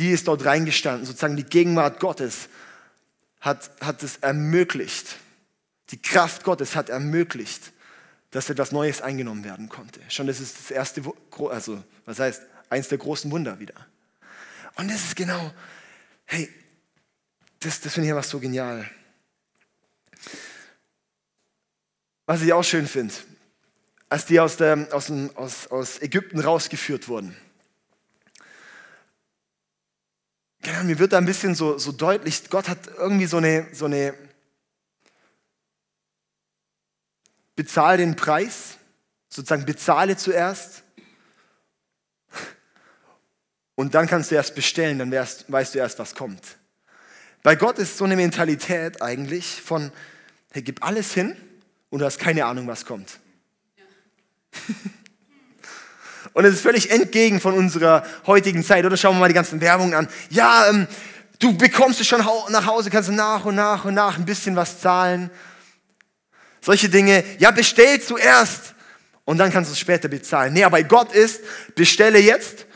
die 0.00 0.10
ist 0.10 0.28
dort 0.28 0.46
reingestanden, 0.46 1.04
sozusagen 1.04 1.36
die 1.36 1.44
Gegenwart 1.44 2.00
Gottes 2.00 2.48
hat, 3.40 3.70
hat 3.82 4.02
es 4.02 4.16
ermöglicht. 4.16 5.18
Die 5.90 6.00
Kraft 6.00 6.42
Gottes 6.42 6.74
hat 6.74 6.88
ermöglicht, 6.88 7.72
dass 8.30 8.48
etwas 8.48 8.72
Neues 8.72 9.02
eingenommen 9.02 9.44
werden 9.44 9.68
konnte. 9.68 10.00
Schon 10.08 10.26
das 10.26 10.40
ist 10.40 10.56
das 10.58 10.70
erste, 10.70 11.02
also 11.50 11.84
was 12.06 12.18
heißt, 12.18 12.42
eins 12.70 12.88
der 12.88 12.96
großen 12.96 13.30
Wunder 13.30 13.60
wieder. 13.60 13.74
Und 14.76 14.90
das 14.90 15.04
ist 15.04 15.16
genau, 15.16 15.52
hey, 16.24 16.48
das, 17.58 17.80
das 17.82 17.92
finde 17.92 18.08
ich 18.08 18.14
einfach 18.14 18.28
so 18.28 18.40
genial. 18.40 18.88
Was 22.24 22.40
ich 22.40 22.54
auch 22.54 22.64
schön 22.64 22.86
finde, 22.86 23.12
als 24.08 24.24
die 24.24 24.40
aus, 24.40 24.56
der, 24.56 24.88
aus, 24.92 25.06
dem, 25.06 25.36
aus, 25.36 25.66
aus 25.66 26.00
Ägypten 26.00 26.40
rausgeführt 26.40 27.08
wurden. 27.08 27.36
Genau, 30.62 30.84
mir 30.84 30.98
wird 30.98 31.12
da 31.12 31.18
ein 31.18 31.24
bisschen 31.24 31.54
so, 31.54 31.78
so 31.78 31.92
deutlich, 31.92 32.50
Gott 32.50 32.68
hat 32.68 32.78
irgendwie 32.98 33.26
so 33.26 33.38
eine, 33.38 33.66
so 33.72 33.86
eine 33.86 34.14
bezahle 37.56 37.98
den 37.98 38.16
Preis, 38.16 38.76
sozusagen 39.28 39.64
bezahle 39.64 40.16
zuerst 40.16 40.82
und 43.74 43.94
dann 43.94 44.06
kannst 44.06 44.30
du 44.30 44.34
erst 44.34 44.54
bestellen, 44.54 44.98
dann 44.98 45.10
weißt, 45.10 45.50
weißt 45.50 45.74
du 45.74 45.78
erst, 45.78 45.98
was 45.98 46.14
kommt. 46.14 46.42
Bei 47.42 47.56
Gott 47.56 47.78
ist 47.78 47.96
so 47.96 48.04
eine 48.04 48.16
Mentalität 48.16 49.00
eigentlich 49.00 49.62
von, 49.62 49.90
hey, 50.52 50.60
gib 50.60 50.84
alles 50.84 51.14
hin 51.14 51.34
und 51.88 52.00
du 52.00 52.04
hast 52.04 52.18
keine 52.18 52.44
Ahnung, 52.44 52.66
was 52.66 52.84
kommt. 52.84 53.18
Ja. 53.76 53.84
und 56.32 56.44
es 56.44 56.54
ist 56.54 56.60
völlig 56.60 56.90
entgegen 56.90 57.40
von 57.40 57.54
unserer 57.54 58.04
heutigen 58.26 58.64
Zeit. 58.64 58.84
Oder 58.84 58.96
schauen 58.96 59.16
wir 59.16 59.20
mal 59.20 59.28
die 59.28 59.34
ganzen 59.34 59.60
Werbungen 59.60 59.94
an. 59.94 60.08
Ja, 60.30 60.68
ähm, 60.68 60.86
du 61.38 61.56
bekommst 61.56 62.00
es 62.00 62.06
schon 62.06 62.24
nach 62.50 62.66
Hause, 62.66 62.90
kannst 62.90 63.10
nach 63.10 63.44
und 63.44 63.56
nach 63.56 63.84
und 63.84 63.94
nach 63.94 64.16
ein 64.16 64.24
bisschen 64.24 64.56
was 64.56 64.80
zahlen. 64.80 65.30
Solche 66.60 66.88
Dinge. 66.88 67.24
Ja, 67.38 67.50
bestell 67.50 68.00
zuerst 68.00 68.74
und 69.24 69.38
dann 69.38 69.52
kannst 69.52 69.70
du 69.70 69.72
es 69.72 69.78
später 69.78 70.08
bezahlen. 70.08 70.52
Nee, 70.52 70.64
aber 70.64 70.82
Gott 70.82 71.12
ist, 71.12 71.40
bestelle 71.74 72.18
jetzt 72.18 72.66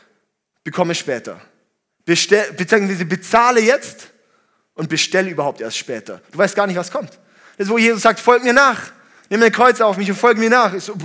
bekomme 0.64 0.94
später. 0.94 1.40
Bestell, 2.04 2.52
beziehungsweise 2.52 3.04
bezahle 3.04 3.60
jetzt 3.60 4.08
und 4.74 4.88
bestelle 4.88 5.30
überhaupt 5.30 5.60
erst 5.60 5.78
später. 5.78 6.20
Du 6.32 6.38
weißt 6.38 6.56
gar 6.56 6.66
nicht, 6.66 6.76
was 6.76 6.90
kommt. 6.90 7.10
Das 7.56 7.66
ist, 7.66 7.70
wo 7.70 7.78
Jesus 7.78 8.02
sagt, 8.02 8.18
folg 8.18 8.42
mir 8.42 8.52
nach. 8.52 8.92
Nimm 9.30 9.40
dein 9.40 9.52
Kreuz 9.52 9.80
auf 9.80 9.96
mich 9.96 10.10
und 10.10 10.16
folge 10.16 10.40
mir 10.40 10.50
nach. 10.50 10.78
So, 10.80 10.96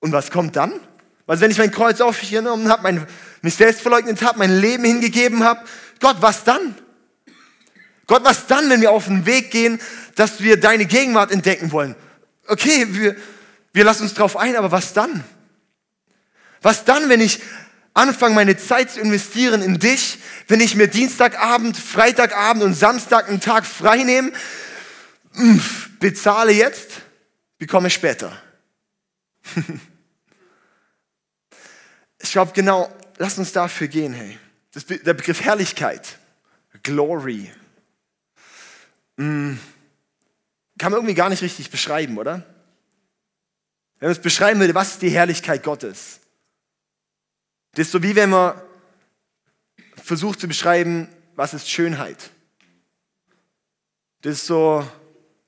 und 0.00 0.12
was 0.12 0.30
kommt 0.30 0.56
dann? 0.56 0.72
Also 1.26 1.42
wenn 1.42 1.50
ich 1.52 1.58
mein 1.58 1.70
Kreuz 1.70 2.00
auf 2.00 2.20
mich 2.20 2.30
genommen 2.30 2.68
habe, 2.68 3.06
mich 3.42 3.54
selbst 3.54 3.82
verleugnet 3.82 4.20
habe, 4.22 4.38
mein 4.38 4.58
Leben 4.58 4.84
hingegeben 4.84 5.44
habe, 5.44 5.60
Gott, 6.00 6.16
was 6.20 6.42
dann? 6.42 6.74
Gott, 8.06 8.24
was 8.24 8.48
dann, 8.48 8.68
wenn 8.68 8.80
wir 8.80 8.90
auf 8.90 9.04
den 9.04 9.26
Weg 9.26 9.52
gehen, 9.52 9.80
dass 10.16 10.40
wir 10.42 10.58
deine 10.58 10.86
Gegenwart 10.86 11.30
entdecken 11.30 11.70
wollen? 11.70 11.94
Okay, 12.48 12.88
wir, 12.90 13.14
wir 13.72 13.84
lassen 13.84 14.02
uns 14.02 14.14
drauf 14.14 14.36
ein, 14.36 14.56
aber 14.56 14.72
was 14.72 14.92
dann? 14.92 15.22
Was 16.62 16.84
dann, 16.84 17.08
wenn 17.08 17.20
ich 17.20 17.40
anfange, 17.94 18.34
meine 18.34 18.56
Zeit 18.56 18.90
zu 18.90 19.00
investieren 19.00 19.62
in 19.62 19.78
dich, 19.78 20.18
wenn 20.48 20.60
ich 20.60 20.74
mir 20.74 20.88
Dienstagabend, 20.88 21.76
Freitagabend 21.76 22.64
und 22.64 22.74
Samstag 22.74 23.28
einen 23.28 23.40
Tag 23.40 23.64
frei 23.64 24.02
nehme, 24.02 24.32
bezahle 26.00 26.50
jetzt, 26.50 26.90
bekomme 27.58 27.90
später. 27.90 28.36
ich 32.30 32.34
glaube, 32.34 32.52
genau, 32.52 32.88
lass 33.18 33.38
uns 33.38 33.50
dafür 33.50 33.88
gehen, 33.88 34.12
hey. 34.12 34.38
Das, 34.70 34.86
der 34.86 35.14
Begriff 35.14 35.40
Herrlichkeit, 35.40 36.16
Glory, 36.84 37.50
mh, 39.16 39.58
kann 40.78 40.92
man 40.92 41.00
irgendwie 41.00 41.16
gar 41.16 41.28
nicht 41.28 41.42
richtig 41.42 41.72
beschreiben, 41.72 42.18
oder? 42.18 42.46
Wenn 43.98 44.10
man 44.10 44.12
es 44.12 44.22
beschreiben 44.22 44.60
würde, 44.60 44.76
was 44.76 44.92
ist 44.92 45.02
die 45.02 45.10
Herrlichkeit 45.10 45.64
Gottes? 45.64 46.20
Das 47.72 47.86
ist 47.86 47.90
so 47.90 48.00
wie 48.00 48.14
wenn 48.14 48.30
man 48.30 48.54
versucht 49.96 50.38
zu 50.38 50.46
beschreiben, 50.46 51.08
was 51.34 51.52
ist 51.52 51.68
Schönheit. 51.68 52.30
Das 54.20 54.34
ist 54.34 54.46
so, 54.46 54.88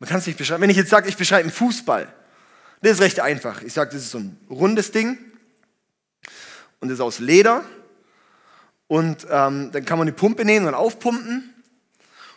man 0.01 0.09
kann 0.09 0.19
es 0.19 0.27
nicht 0.27 0.37
beschreiben. 0.37 0.63
Wenn 0.63 0.71
ich 0.71 0.77
jetzt 0.77 0.91
sage, 0.91 1.09
ich 1.09 1.17
beschreibe 1.17 1.45
einen 1.45 1.53
Fußball, 1.53 2.13
das 2.81 2.91
ist 2.95 3.01
recht 3.01 3.21
einfach. 3.21 3.63
Ich 3.63 3.73
sage, 3.73 3.93
das 3.93 4.03
ist 4.03 4.11
so 4.11 4.19
ein 4.19 4.37
rundes 4.51 4.91
Ding 4.91 5.32
und 6.83 6.91
ist 6.91 7.01
aus 7.01 7.21
Leder. 7.21 7.65
Und 8.89 9.27
ähm, 9.31 9.71
dann 9.73 9.85
kann 9.87 9.99
man 9.99 10.07
die 10.09 10.13
Pumpe 10.13 10.45
nehmen 10.45 10.67
und 10.67 10.75
aufpumpen. 10.75 11.55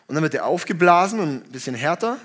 Und 0.07 0.15
dann 0.15 0.21
wird 0.21 0.33
der 0.33 0.45
aufgeblasen 0.45 1.19
und 1.19 1.47
ein 1.47 1.51
bisschen 1.51 1.75
härter. 1.75 2.19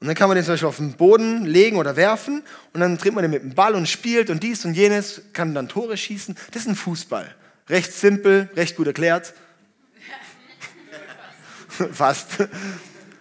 Und 0.00 0.08
dann 0.08 0.16
kann 0.16 0.28
man 0.28 0.34
den 0.34 0.44
zum 0.44 0.54
Beispiel 0.54 0.68
auf 0.68 0.76
den 0.78 0.94
Boden 0.94 1.46
legen 1.46 1.76
oder 1.76 1.94
werfen. 1.94 2.42
Und 2.72 2.80
dann 2.80 2.98
dreht 2.98 3.14
man 3.14 3.22
den 3.22 3.30
mit 3.30 3.42
dem 3.42 3.54
Ball 3.54 3.76
und 3.76 3.88
spielt 3.88 4.28
und 4.28 4.42
dies 4.42 4.64
und 4.64 4.74
jenes, 4.74 5.22
kann 5.32 5.54
dann 5.54 5.68
Tore 5.68 5.96
schießen. 5.96 6.36
Das 6.50 6.62
ist 6.62 6.68
ein 6.68 6.74
Fußball. 6.74 7.32
Recht 7.68 7.92
simpel, 7.92 8.50
recht 8.56 8.76
gut 8.76 8.88
erklärt. 8.88 9.32
Fast. 11.92 12.40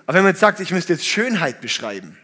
Aber 0.07 0.15
wenn 0.17 0.23
man 0.23 0.31
jetzt 0.31 0.39
sagt, 0.39 0.59
ich 0.61 0.71
müsste 0.71 0.93
jetzt 0.93 1.05
Schönheit 1.05 1.61
beschreiben, 1.61 2.17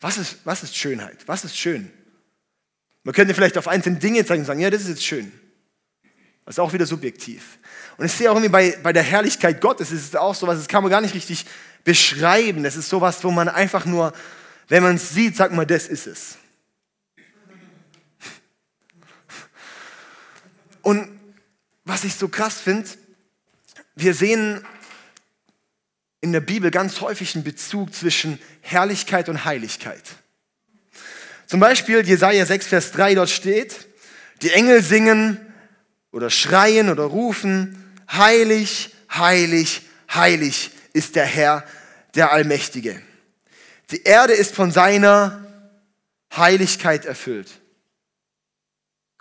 was 0.00 0.16
ist, 0.16 0.38
was 0.44 0.62
ist 0.62 0.74
Schönheit? 0.74 1.18
Was 1.26 1.44
ist 1.44 1.58
schön? 1.58 1.92
Man 3.06 3.14
könnte 3.14 3.34
vielleicht 3.34 3.56
auf 3.56 3.68
einzelne 3.68 4.00
Dinge 4.00 4.24
zeigen 4.24 4.40
und 4.40 4.46
sagen, 4.46 4.58
ja, 4.58 4.68
das 4.68 4.82
ist 4.82 4.88
jetzt 4.88 5.04
schön. 5.04 5.30
Das 6.44 6.56
ist 6.56 6.58
auch 6.58 6.72
wieder 6.72 6.86
subjektiv. 6.86 7.60
Und 7.98 8.06
ich 8.06 8.10
sehe 8.10 8.28
auch 8.28 8.34
irgendwie 8.34 8.50
bei, 8.50 8.76
bei 8.82 8.92
der 8.92 9.04
Herrlichkeit 9.04 9.60
Gottes, 9.60 9.92
ist 9.92 10.08
es 10.08 10.16
auch 10.16 10.34
so 10.34 10.48
was, 10.48 10.58
das 10.58 10.66
kann 10.66 10.82
man 10.82 10.90
gar 10.90 11.00
nicht 11.00 11.14
richtig 11.14 11.46
beschreiben. 11.84 12.64
Das 12.64 12.74
ist 12.74 12.88
sowas, 12.88 13.22
wo 13.22 13.30
man 13.30 13.48
einfach 13.48 13.84
nur, 13.84 14.12
wenn 14.66 14.82
man 14.82 14.96
es 14.96 15.10
sieht, 15.10 15.36
sagt 15.36 15.54
man, 15.54 15.68
das 15.68 15.86
ist 15.86 16.08
es. 16.08 16.36
Und 20.82 21.08
was 21.84 22.02
ich 22.02 22.16
so 22.16 22.26
krass 22.26 22.60
finde, 22.60 22.88
wir 23.94 24.14
sehen 24.14 24.66
in 26.20 26.32
der 26.32 26.40
Bibel 26.40 26.72
ganz 26.72 27.00
häufig 27.00 27.36
einen 27.36 27.44
Bezug 27.44 27.94
zwischen 27.94 28.40
Herrlichkeit 28.62 29.28
und 29.28 29.44
Heiligkeit. 29.44 30.02
Zum 31.46 31.60
Beispiel 31.60 32.06
Jesaja 32.06 32.44
6, 32.44 32.66
Vers 32.66 32.92
3, 32.92 33.14
dort 33.14 33.30
steht, 33.30 33.86
die 34.42 34.50
Engel 34.50 34.82
singen 34.82 35.40
oder 36.10 36.30
schreien 36.30 36.90
oder 36.90 37.04
rufen, 37.04 37.94
heilig, 38.10 38.94
heilig, 39.10 39.82
heilig 40.12 40.70
ist 40.92 41.14
der 41.14 41.26
Herr, 41.26 41.64
der 42.14 42.32
Allmächtige. 42.32 43.00
Die 43.90 44.02
Erde 44.02 44.32
ist 44.32 44.54
von 44.54 44.72
seiner 44.72 45.44
Heiligkeit 46.36 47.04
erfüllt. 47.04 47.50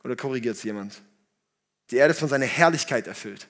Oder 0.03 0.15
korrigiert 0.15 0.57
es 0.57 0.63
jemand? 0.63 1.01
Die 1.91 1.97
Erde 1.97 2.13
ist 2.13 2.19
von 2.19 2.29
seiner 2.29 2.45
Herrlichkeit 2.45 3.07
erfüllt. 3.07 3.47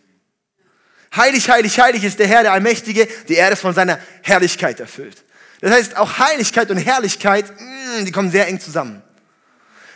Heilig, 1.15 1.49
heilig, 1.49 1.79
heilig 1.79 2.03
ist 2.03 2.19
der 2.19 2.27
Herr, 2.27 2.43
der 2.43 2.51
Allmächtige. 2.51 3.07
Die 3.29 3.35
Erde 3.35 3.53
ist 3.53 3.61
von 3.61 3.73
seiner 3.73 3.99
Herrlichkeit 4.21 4.79
erfüllt. 4.81 5.23
Das 5.61 5.71
heißt, 5.71 5.97
auch 5.97 6.19
Heiligkeit 6.19 6.69
und 6.69 6.77
Herrlichkeit, 6.77 7.49
mm, 7.49 8.05
die 8.05 8.11
kommen 8.11 8.31
sehr 8.31 8.47
eng 8.47 8.59
zusammen. 8.59 9.01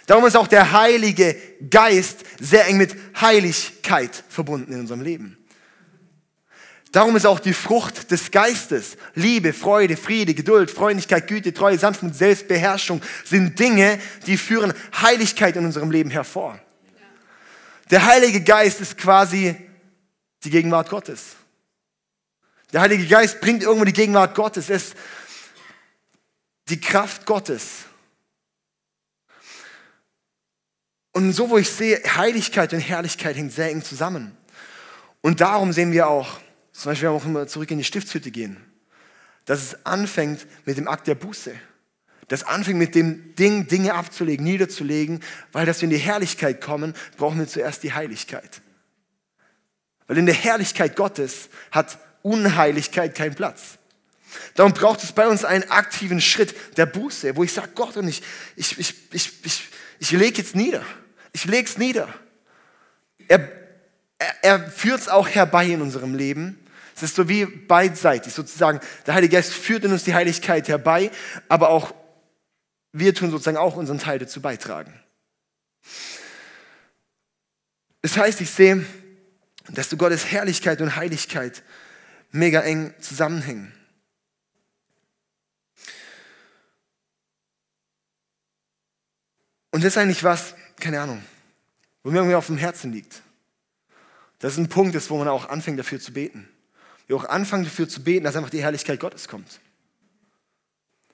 Darum 0.08 0.25
ist 0.25 0.36
auch 0.36 0.48
der 0.48 0.72
Heilige 0.72 1.36
Geist 1.70 2.24
sehr 2.39 2.66
eng 2.68 2.78
mit 2.78 2.96
Heiligkeit 3.20 4.24
verbunden 4.28 4.74
in 4.74 4.80
unserem 4.80 5.01
Leben. 5.01 5.38
Darum 6.92 7.16
ist 7.16 7.28
auch 7.28 7.39
die 7.39 7.54
Frucht 7.54 8.10
des 8.10 8.32
Geistes, 8.32 8.98
Liebe, 9.13 9.54
Freude, 9.54 9.96
Friede, 9.96 10.34
Geduld, 10.34 10.72
Freundlichkeit, 10.72 11.28
Güte, 11.28 11.54
Treue, 11.54 11.78
Sanftmut, 11.78 12.16
Selbstbeherrschung, 12.16 13.01
sind 13.24 13.60
Dinge, 13.60 14.00
die 14.25 14.38
führen 14.38 14.74
Heiligkeit 15.00 15.56
in 15.56 15.66
unserem 15.66 15.92
Leben 15.92 16.10
hervor. 16.10 16.60
Der 17.92 18.06
Heilige 18.06 18.42
Geist 18.42 18.82
ist 18.82 18.98
quasi 18.98 19.56
die 20.44 20.50
Gegenwart 20.50 20.89
Gottes. 20.89 21.36
Der 22.74 22.82
Heilige 22.82 23.06
Geist 23.06 23.42
bringt 23.42 23.62
irgendwo 23.62 23.86
die 23.86 23.94
Gegenwart 23.94 24.34
Gottes. 24.36 24.70
Es 24.70 24.94
die 26.70 26.80
Kraft 26.80 27.26
Gottes. 27.26 27.86
Und 31.12 31.34
so, 31.34 31.50
wo 31.50 31.58
ich 31.58 31.70
sehe, 31.70 32.02
Heiligkeit 32.16 32.74
und 32.74 32.80
Herrlichkeit 32.80 33.36
hängt 33.36 33.52
sehr 33.52 33.70
eng 33.70 33.84
zusammen. 33.84 34.38
Und 35.22 35.42
darum 35.42 35.74
sehen 35.74 35.92
wir 35.92 36.08
auch, 36.08 36.40
zum 36.72 36.92
Beispiel 36.92 37.10
auch 37.10 37.26
immer 37.26 37.48
zurück 37.48 37.72
in 37.72 37.78
die 37.78 37.84
Stiftshütte 37.84 38.32
gehen, 38.32 38.58
dass 39.46 39.64
es 39.64 39.86
anfängt 39.86 40.46
mit 40.66 40.78
dem 40.78 40.88
Akt 40.88 41.08
der 41.08 41.16
Buße. 41.16 41.54
Das 42.28 42.44
anfängt 42.44 42.78
mit 42.78 42.94
dem 42.94 43.36
Ding, 43.36 43.68
Dinge 43.68 43.96
abzulegen, 43.96 44.46
niederzulegen, 44.46 45.22
weil 45.52 45.66
dass 45.66 45.82
wir 45.82 45.86
in 45.86 45.90
die 45.90 45.98
Herrlichkeit 45.98 46.62
kommen, 46.62 46.94
brauchen 47.18 47.40
wir 47.40 47.48
zuerst 47.48 47.82
die 47.84 47.94
Heiligkeit. 47.94 48.62
Weil 50.06 50.20
in 50.20 50.28
der 50.28 50.36
Herrlichkeit 50.36 50.96
Gottes 50.96 51.50
hat 51.72 51.98
Unheiligkeit 52.22 53.16
keinen 53.16 53.34
Platz. 53.34 53.78
Darum 54.55 54.74
braucht 54.74 55.03
es 55.03 55.12
bei 55.12 55.27
uns 55.27 55.45
einen 55.45 55.69
aktiven 55.69 56.21
Schritt 56.21 56.55
der 56.77 56.86
Buße, 56.86 57.36
wo 57.36 57.43
ich 57.43 57.53
sage, 57.53 57.69
Gott, 57.75 57.98
und 57.98 58.07
ich, 58.07 58.21
ich, 58.55 58.77
ich, 58.77 58.95
ich, 59.12 59.31
ich, 59.43 59.63
ich 60.00 60.12
lege 60.12 60.38
jetzt 60.38 60.55
nieder. 60.55 60.83
Ich 61.33 61.45
lege 61.45 61.67
es 61.67 61.77
nieder. 61.77 62.13
Er, 63.27 63.50
er, 64.17 64.43
er 64.43 64.71
führt 64.71 65.01
es 65.01 65.09
auch 65.09 65.27
herbei 65.27 65.67
in 65.67 65.81
unserem 65.81 66.15
Leben. 66.15 66.59
Es 66.95 67.03
ist 67.03 67.15
so 67.15 67.29
wie 67.29 67.45
beidseitig, 67.45 68.33
sozusagen. 68.33 68.79
Der 69.05 69.13
Heilige 69.13 69.36
Geist 69.36 69.53
führt 69.53 69.86
in 69.86 69.91
uns 69.91 70.03
die 70.03 70.13
Heiligkeit 70.13 70.67
herbei, 70.67 71.12
aber 71.48 71.69
auch 71.69 71.93
wir 72.91 73.13
tun 73.13 73.31
sozusagen 73.31 73.57
auch 73.57 73.75
unseren 73.75 74.00
Teil 74.00 74.19
dazu 74.19 74.41
beitragen. 74.41 74.93
Das 78.01 78.17
heißt, 78.17 78.41
ich 78.41 78.50
sehe, 78.50 78.86
dass 79.69 79.89
du 79.89 79.98
Gottes 79.98 80.25
Herrlichkeit 80.25 80.81
und 80.81 80.95
Heiligkeit 80.95 81.63
mega 82.31 82.62
eng 82.62 82.93
zusammenhängen. 83.00 83.74
Und 89.72 89.84
das 89.84 89.94
ist 89.94 89.98
eigentlich 89.98 90.24
was, 90.24 90.56
keine 90.80 91.00
Ahnung, 91.00 91.24
wo 92.04 92.12
mir 92.12 92.18
irgendwie 92.18 92.36
auf 92.36 92.48
dem 92.48 92.58
Herzen 92.58 92.92
liegt. 92.92 93.22
Das 94.40 94.54
ist 94.54 94.58
ein 94.58 94.70
Punkt, 94.70 94.96
ist, 94.96 95.10
wo 95.10 95.18
man 95.18 95.28
auch 95.28 95.50
anfängt 95.50 95.78
dafür 95.78 96.00
zu 96.00 96.14
beten. 96.14 96.48
Wir 97.08 97.16
auch 97.16 97.26
anfangen 97.26 97.64
dafür 97.64 97.90
zu 97.90 98.04
beten, 98.04 98.24
dass 98.24 98.36
einfach 98.36 98.52
die 98.52 98.62
Herrlichkeit 98.62 99.00
Gottes 99.00 99.28
kommt. 99.28 99.60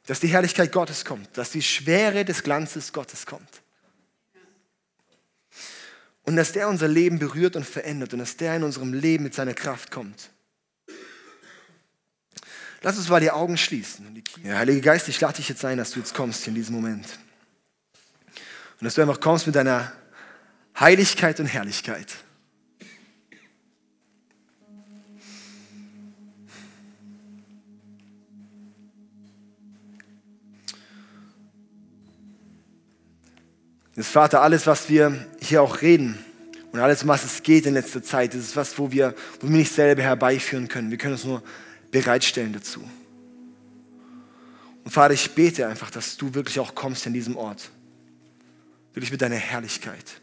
Dass 0.06 0.20
die 0.20 0.28
Herrlichkeit 0.28 0.72
Gottes 0.72 1.06
kommt, 1.06 1.38
dass 1.38 1.52
die 1.52 1.62
Schwere 1.62 2.26
des 2.26 2.44
Glanzes 2.44 2.94
Gottes 2.94 3.26
kommt. 3.26 3.62
Und 6.24 6.36
dass 6.36 6.52
der 6.52 6.68
unser 6.68 6.88
Leben 6.88 7.18
berührt 7.18 7.56
und 7.56 7.66
verändert 7.66 8.14
und 8.14 8.20
dass 8.20 8.36
der 8.38 8.56
in 8.56 8.64
unserem 8.64 8.94
Leben 8.94 9.24
mit 9.24 9.34
seiner 9.34 9.54
Kraft 9.54 9.90
kommt. 9.90 10.32
Lass 12.82 12.98
uns 12.98 13.10
mal 13.10 13.22
die 13.22 13.32
Augen 13.32 13.58
schließen. 13.58 14.22
Ja, 14.44 14.58
Heilige 14.58 14.82
Geist, 14.82 15.08
ich 15.08 15.20
lade 15.22 15.38
dich 15.38 15.50
jetzt 15.50 15.64
ein, 15.66 15.78
dass 15.78 15.92
du 15.92 16.00
jetzt 16.00 16.14
kommst 16.14 16.46
in 16.48 16.56
diesem 16.56 16.76
Moment. 16.76 17.20
Und 18.80 18.86
dass 18.86 18.96
du 18.96 19.02
einfach 19.02 19.20
kommst 19.20 19.46
mit 19.48 19.56
deiner 19.56 19.92
Heiligkeit 20.78 21.40
und 21.40 21.46
Herrlichkeit. 21.46 22.08
Das 33.96 34.10
Vater, 34.10 34.42
alles, 34.42 34.68
was 34.68 34.90
wir 34.90 35.26
hier 35.40 35.62
auch 35.62 35.82
reden 35.82 36.20
und 36.74 36.82
alles, 36.82 37.04
um 37.04 37.08
was 37.08 37.24
es 37.24 37.42
geht 37.44 37.66
in 37.66 37.76
letzter 37.76 38.04
Zeit, 38.04 38.34
das 38.34 38.42
ist 38.42 38.56
was, 38.58 38.78
wo 38.78 38.92
wir, 38.92 39.16
wo 39.40 39.48
wir 39.48 39.56
nicht 39.56 39.72
selber 39.72 40.02
herbeiführen 40.02 40.68
können. 40.68 40.92
Wir 40.92 40.98
können 40.98 41.14
uns 41.14 41.24
nur 41.24 41.42
bereitstellen 41.92 42.52
dazu. 42.52 42.84
Und 44.84 44.92
Vater, 44.92 45.14
ich 45.14 45.32
bete 45.32 45.66
einfach, 45.66 45.90
dass 45.90 46.18
du 46.18 46.34
wirklich 46.34 46.60
auch 46.60 46.76
kommst 46.76 47.06
in 47.06 47.14
diesem 47.14 47.38
Ort. 47.38 47.72
Wirklich 48.96 49.12
mit 49.12 49.22
deiner 49.22 49.36
Herrlichkeit. 49.36 50.22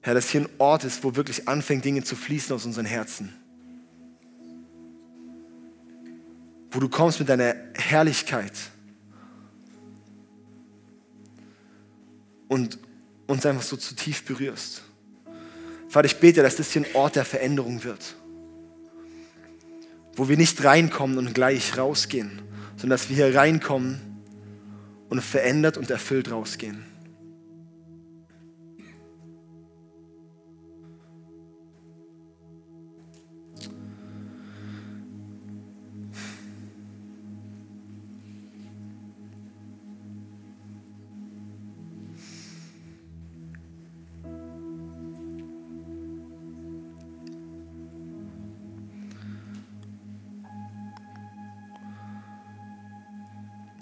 Herr, 0.00 0.14
dass 0.14 0.30
hier 0.30 0.40
ein 0.40 0.48
Ort 0.58 0.82
ist, 0.82 1.04
wo 1.04 1.14
wirklich 1.14 1.46
anfängt, 1.46 1.84
Dinge 1.84 2.02
zu 2.02 2.16
fließen 2.16 2.54
aus 2.56 2.66
unseren 2.66 2.86
Herzen. 2.86 3.32
wo 6.72 6.80
du 6.80 6.88
kommst 6.88 7.20
mit 7.20 7.28
deiner 7.28 7.54
Herrlichkeit 7.74 8.52
und 12.48 12.78
uns 13.26 13.46
einfach 13.46 13.62
so 13.62 13.76
zu 13.76 13.94
tief 13.94 14.24
berührst. 14.24 14.82
Vater, 15.88 16.06
ich 16.06 16.16
bete, 16.16 16.42
dass 16.42 16.56
das 16.56 16.72
hier 16.72 16.82
ein 16.82 16.94
Ort 16.94 17.16
der 17.16 17.26
Veränderung 17.26 17.84
wird, 17.84 18.16
wo 20.16 20.28
wir 20.28 20.38
nicht 20.38 20.64
reinkommen 20.64 21.18
und 21.18 21.34
gleich 21.34 21.76
rausgehen, 21.76 22.40
sondern 22.76 22.98
dass 22.98 23.10
wir 23.10 23.16
hier 23.16 23.34
reinkommen 23.34 24.00
und 25.12 25.20
verändert 25.20 25.76
und 25.76 25.90
erfüllt 25.90 26.30
rausgehen. 26.30 26.84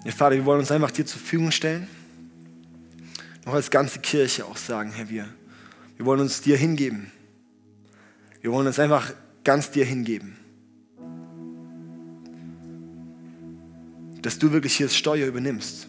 Ja, 0.03 0.11
Vater, 0.11 0.35
wir 0.35 0.45
wollen 0.45 0.59
uns 0.59 0.71
einfach 0.71 0.89
dir 0.89 1.05
zur 1.05 1.19
Verfügung 1.19 1.51
stellen. 1.51 1.87
Noch 3.45 3.53
als 3.53 3.69
ganze 3.69 3.99
Kirche 3.99 4.45
auch 4.45 4.57
sagen, 4.57 4.91
Herr, 4.91 5.09
wir, 5.09 5.27
wir 5.97 6.05
wollen 6.05 6.21
uns 6.21 6.41
dir 6.41 6.57
hingeben. 6.57 7.11
Wir 8.41 8.51
wollen 8.51 8.65
uns 8.65 8.79
einfach 8.79 9.13
ganz 9.43 9.69
dir 9.69 9.85
hingeben. 9.85 10.35
Dass 14.23 14.39
du 14.39 14.51
wirklich 14.51 14.75
hier 14.75 14.87
das 14.87 14.95
Steuer 14.95 15.27
übernimmst. 15.27 15.87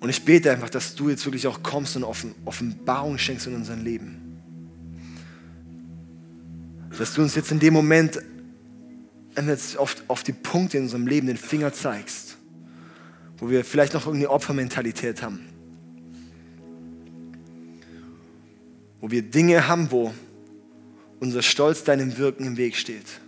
Und 0.00 0.08
ich 0.08 0.24
bete 0.24 0.50
einfach, 0.50 0.70
dass 0.70 0.94
du 0.94 1.10
jetzt 1.10 1.26
wirklich 1.26 1.46
auch 1.46 1.62
kommst 1.62 1.96
und 1.96 2.04
Offenbarung 2.04 3.18
schenkst 3.18 3.46
in 3.46 3.54
unserem 3.54 3.84
Leben. 3.84 4.40
Dass 6.96 7.12
du 7.12 7.20
uns 7.22 7.34
jetzt 7.34 7.52
in 7.52 7.58
dem 7.60 7.74
Moment 7.74 8.18
wenn 9.34 9.46
du 9.46 9.52
jetzt 9.52 9.76
oft 9.76 10.02
auf 10.08 10.22
die 10.22 10.32
Punkte 10.32 10.78
in 10.78 10.84
unserem 10.84 11.06
Leben 11.06 11.26
den 11.26 11.36
Finger 11.36 11.72
zeigst, 11.72 12.36
wo 13.38 13.48
wir 13.48 13.64
vielleicht 13.64 13.94
noch 13.94 14.06
irgendeine 14.06 14.30
Opfermentalität 14.30 15.22
haben, 15.22 15.46
wo 19.00 19.10
wir 19.10 19.22
Dinge 19.22 19.66
haben, 19.68 19.90
wo 19.90 20.12
unser 21.20 21.42
Stolz 21.42 21.84
deinem 21.84 22.16
Wirken 22.18 22.46
im 22.46 22.56
Weg 22.56 22.76
steht, 22.76 23.20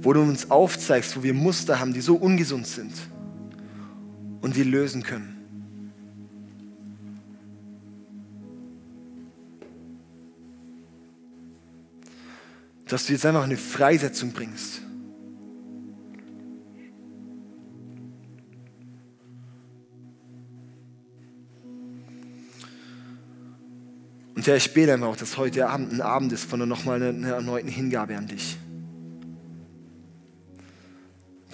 wo 0.00 0.12
du 0.12 0.20
uns 0.20 0.50
aufzeigst, 0.50 1.16
wo 1.16 1.22
wir 1.22 1.34
Muster 1.34 1.80
haben, 1.80 1.92
die 1.92 2.00
so 2.00 2.16
ungesund 2.16 2.66
sind 2.66 2.92
und 4.42 4.54
die 4.54 4.62
lösen 4.62 5.02
können. 5.02 5.33
Dass 12.86 13.06
du 13.06 13.12
jetzt 13.12 13.24
einfach 13.24 13.44
eine 13.44 13.56
Freisetzung 13.56 14.32
bringst. 14.32 14.82
Und 24.34 24.46
Herr, 24.46 24.56
ich 24.56 24.74
bete 24.74 24.92
einfach 24.92 25.06
auch, 25.06 25.16
dass 25.16 25.38
heute 25.38 25.68
Abend 25.68 25.92
ein 25.92 26.00
Abend 26.02 26.32
ist 26.32 26.44
von 26.44 26.68
nochmal 26.68 27.02
einer 27.02 27.28
erneuten 27.28 27.68
Hingabe 27.68 28.16
an 28.16 28.26
dich. 28.26 28.58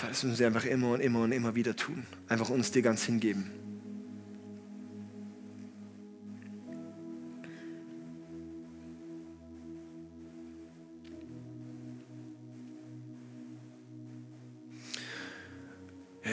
Das 0.00 0.24
müssen 0.24 0.38
wir 0.40 0.46
einfach 0.48 0.64
immer 0.64 0.92
und 0.92 1.00
immer 1.00 1.20
und 1.20 1.30
immer 1.30 1.54
wieder 1.54 1.76
tun. 1.76 2.04
Einfach 2.26 2.48
uns 2.48 2.72
dir 2.72 2.82
ganz 2.82 3.04
hingeben. 3.04 3.59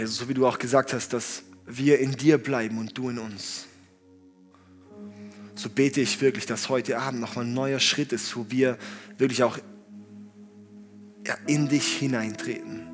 So 0.08 0.30
wie 0.30 0.34
du 0.34 0.48
auch 0.48 0.60
gesagt 0.60 0.94
hast, 0.94 1.14
dass 1.14 1.44
wir 1.66 2.00
in 2.00 2.14
dir 2.14 2.38
bleiben 2.38 2.78
und 2.78 2.98
du 2.98 3.10
in 3.10 3.20
uns. 3.20 3.66
So 5.56 5.70
bete 5.70 6.02
ich 6.02 6.22
wirklich, 6.22 6.46
dass 6.46 6.70
heute 6.70 7.00
Abend 7.00 7.20
nochmal 7.20 7.46
ein 7.46 7.54
neuer 7.54 7.80
Schritt 7.80 8.14
ist, 8.14 8.36
wo 8.36 8.46
wir 8.50 8.78
wirklich 9.18 9.44
auch 9.44 9.58
in 11.46 11.68
dich 11.68 11.98
hineintreten, 11.98 12.88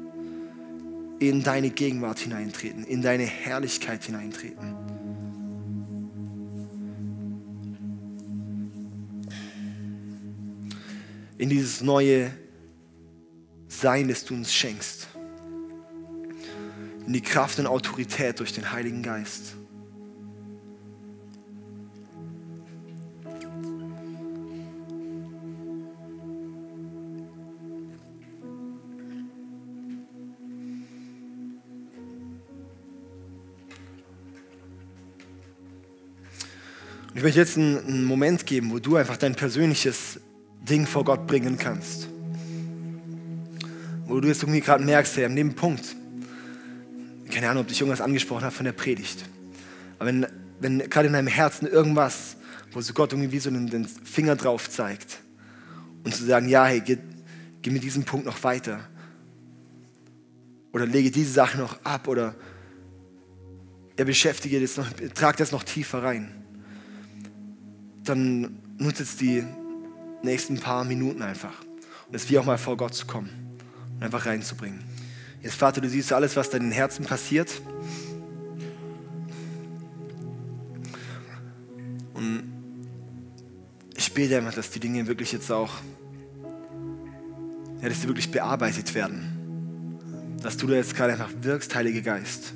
in 1.20 1.44
deine 1.44 1.70
Gegenwart 1.70 2.20
hineintreten, 2.20 2.84
in 2.86 3.02
deine 3.02 3.26
Herrlichkeit 3.26 4.04
hineintreten. 4.06 4.76
In 11.38 11.50
dieses 11.50 11.82
neue 11.82 12.32
Sein, 13.68 14.08
das 14.08 14.24
du 14.24 14.34
uns 14.34 14.54
schenkst 14.54 15.10
in 17.06 17.14
die 17.14 17.22
Kraft 17.22 17.60
und 17.60 17.68
Autorität 17.68 18.40
durch 18.40 18.54
den 18.54 18.72
Heiligen 18.72 19.04
Geist. 19.04 19.56
Ich 37.16 37.22
möchte 37.22 37.40
jetzt 37.40 37.58
einen, 37.58 38.04
Moment 38.04 38.46
geben, 38.46 38.72
wo 38.72 38.80
du 38.80 38.98
einfach 38.98 39.16
dein 39.16 39.36
persönliches 39.36 40.20
Ding 40.68 40.86
vor 40.86 41.06
Gott 41.06 41.26
bringen 41.26 41.58
kannst. 41.58 42.10
Wo 44.08 44.20
du 44.20 44.28
jetzt 44.28 44.44
irgendwie 44.44 44.60
gerade 44.60 44.84
merkst, 44.84 45.16
hey, 45.16 45.26
an 45.26 45.36
dem 45.36 45.54
Punkt, 45.54 45.96
keine 47.34 47.50
Ahnung, 47.50 47.64
ob 47.64 47.68
dich 47.68 47.82
irgendwas 47.82 48.02
angesprochen 48.02 48.46
hat 48.46 48.54
von 48.54 48.66
der 48.66 48.74
Predigt. 48.74 49.26
Aber 49.98 50.08
wenn, 50.08 50.28
wenn 50.60 50.80
gerade 50.90 51.08
in 51.08 51.14
deinem 51.14 51.28
Herzen 51.28 51.68
irgendwas, 51.68 52.38
wo 52.72 52.82
so 52.82 52.94
Gott 52.94 53.12
irgendwie 53.14 53.32
wie 53.32 53.40
so 53.40 53.50
den, 53.50 53.68
den 53.68 53.86
Finger 53.86 54.36
drauf 54.36 54.70
zeigt 54.70 55.20
und 56.04 56.16
zu 56.16 56.26
sagen, 56.26 56.48
ja, 56.48 56.66
hey, 56.66 56.82
geh, 56.82 56.98
geh 57.62 57.72
mit 57.72 57.84
diesem 57.84 58.04
Punkt 58.04 58.26
noch 58.26 58.44
weiter. 58.44 58.80
Oder 60.72 60.86
lege 60.86 61.12
diese 61.12 61.32
Sache 61.32 61.58
noch 61.58 61.84
ab 61.84 62.08
oder 62.08 62.36
er 63.96 64.06
beschäftige 64.06 64.60
das 64.60 64.78
noch, 64.78 64.90
trag 65.14 65.38
das 65.38 65.52
noch 65.52 65.64
tiefer 65.64 66.04
rein. 66.04 66.32
Dann 68.04 68.60
nutze 68.78 69.04
jetzt 69.04 69.22
die 69.22 69.44
nächsten 70.24 70.60
paar 70.60 70.84
Minuten 70.84 71.22
einfach. 71.22 71.54
Und 72.08 72.16
es 72.16 72.30
wie 72.30 72.38
auch 72.40 72.46
mal 72.46 72.58
vor 72.58 72.76
Gott 72.76 72.94
zu 72.94 73.06
kommen 73.06 73.30
und 73.96 74.04
einfach 74.04 74.26
reinzubringen. 74.26 74.93
Jetzt, 75.44 75.56
Vater, 75.56 75.82
du 75.82 75.90
siehst 75.90 76.14
alles, 76.14 76.38
was 76.38 76.50
deinen 76.50 76.72
Herzen 76.72 77.04
passiert. 77.04 77.62
Und 82.14 82.44
ich 83.98 84.14
bete 84.14 84.38
einfach, 84.38 84.54
dass 84.54 84.70
die 84.70 84.80
Dinge 84.80 85.06
wirklich 85.06 85.34
jetzt 85.34 85.52
auch, 85.52 85.74
ja, 87.82 87.90
dass 87.90 88.02
sie 88.02 88.08
wirklich 88.08 88.32
bearbeitet 88.32 88.96
werden. 88.96 90.40
Dass 90.42 90.56
du 90.56 90.66
da 90.66 90.76
jetzt 90.76 90.96
gerade 90.96 91.12
einfach 91.12 91.32
wirkst, 91.42 91.76
Heiliger 91.76 92.02
Geist. 92.02 92.54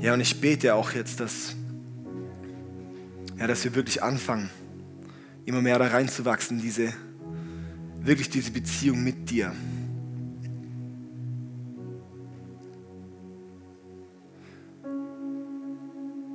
Ja, 0.00 0.14
und 0.14 0.20
ich 0.20 0.40
bete 0.40 0.74
auch 0.74 0.92
jetzt, 0.92 1.20
dass, 1.20 1.54
ja, 3.38 3.46
dass 3.46 3.64
wir 3.64 3.74
wirklich 3.74 4.02
anfangen, 4.02 4.48
immer 5.46 5.62
mehr 5.62 5.78
da 5.78 5.86
reinzuwachsen, 5.86 6.60
diese, 6.60 6.92
wirklich 8.00 8.28
diese 8.28 8.50
Beziehung 8.50 9.02
mit 9.02 9.30
dir. 9.30 9.54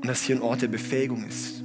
Und 0.02 0.08
dass 0.08 0.24
hier 0.24 0.38
ein 0.38 0.42
Ort 0.42 0.64
der 0.64 0.70
Befähigung 0.70 1.28
ist. 1.28 1.62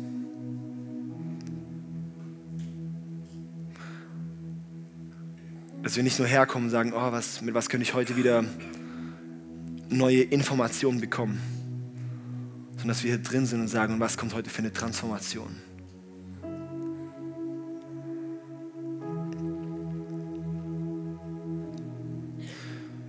Dass 5.83 5.97
wir 5.97 6.03
nicht 6.03 6.19
nur 6.19 6.29
herkommen 6.29 6.67
und 6.67 6.73
sagen, 6.73 6.93
oh, 6.93 7.13
was, 7.13 7.41
mit 7.41 7.55
was 7.55 7.69
könnte 7.69 7.85
ich 7.85 7.95
heute 7.95 8.17
wieder 8.17 8.45
neue 9.89 10.23
Informationen 10.23 11.01
bekommen, 11.01 11.41
sondern 12.73 12.89
dass 12.89 13.05
wir 13.05 13.15
hier 13.15 13.23
drin 13.23 13.47
sind 13.47 13.61
und 13.61 13.69
sagen, 13.69 14.01
was 14.01 14.17
kommt 14.17 14.35
heute 14.35 14.51
für 14.51 14.59
eine 14.59 14.73
Transformation. 14.73 15.55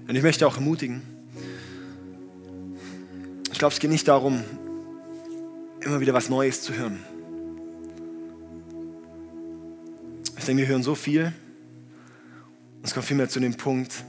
Und 0.08 0.16
ich 0.16 0.24
möchte 0.24 0.48
auch 0.48 0.56
ermutigen, 0.56 1.02
ich 3.52 3.60
glaube, 3.60 3.74
es 3.74 3.80
geht 3.80 3.90
nicht 3.90 4.08
darum, 4.08 4.44
immer 5.82 6.00
wieder 6.00 6.14
was 6.14 6.30
Neues 6.30 6.62
zu 6.62 6.74
hören. 6.74 7.00
Ich 10.38 10.46
denke, 10.46 10.62
wir 10.62 10.70
hören 10.70 10.84
so 10.84 10.96
viel. 10.96 11.34
Es 12.84 12.94
kommt 12.94 13.06
vielmehr 13.06 13.28
zu 13.28 13.42
dem 13.42 13.56
Punkt, 13.56 14.06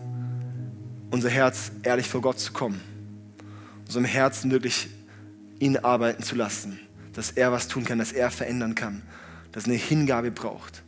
unser 1.11 1.31
Herz 1.31 1.73
ehrlich 1.83 2.09
vor 2.09 2.21
Gott 2.21 2.39
zu 2.39 2.53
kommen. 2.53 2.81
Unserem 3.87 4.05
Herzen 4.05 4.51
wirklich 4.53 4.89
ihn 5.59 5.79
arbeiten 5.79 6.23
zu 6.23 6.37
lassen. 6.37 6.79
Dass 7.15 7.33
er 7.33 7.51
was 7.51 7.67
tun 7.67 7.85
kann, 7.85 7.99
dass 7.99 8.13
er 8.13 8.31
verändern 8.31 8.77
kann. 8.77 9.03
Dass 9.51 9.65
eine 9.65 9.75
Hingabe 9.75 10.31
braucht. 10.31 10.83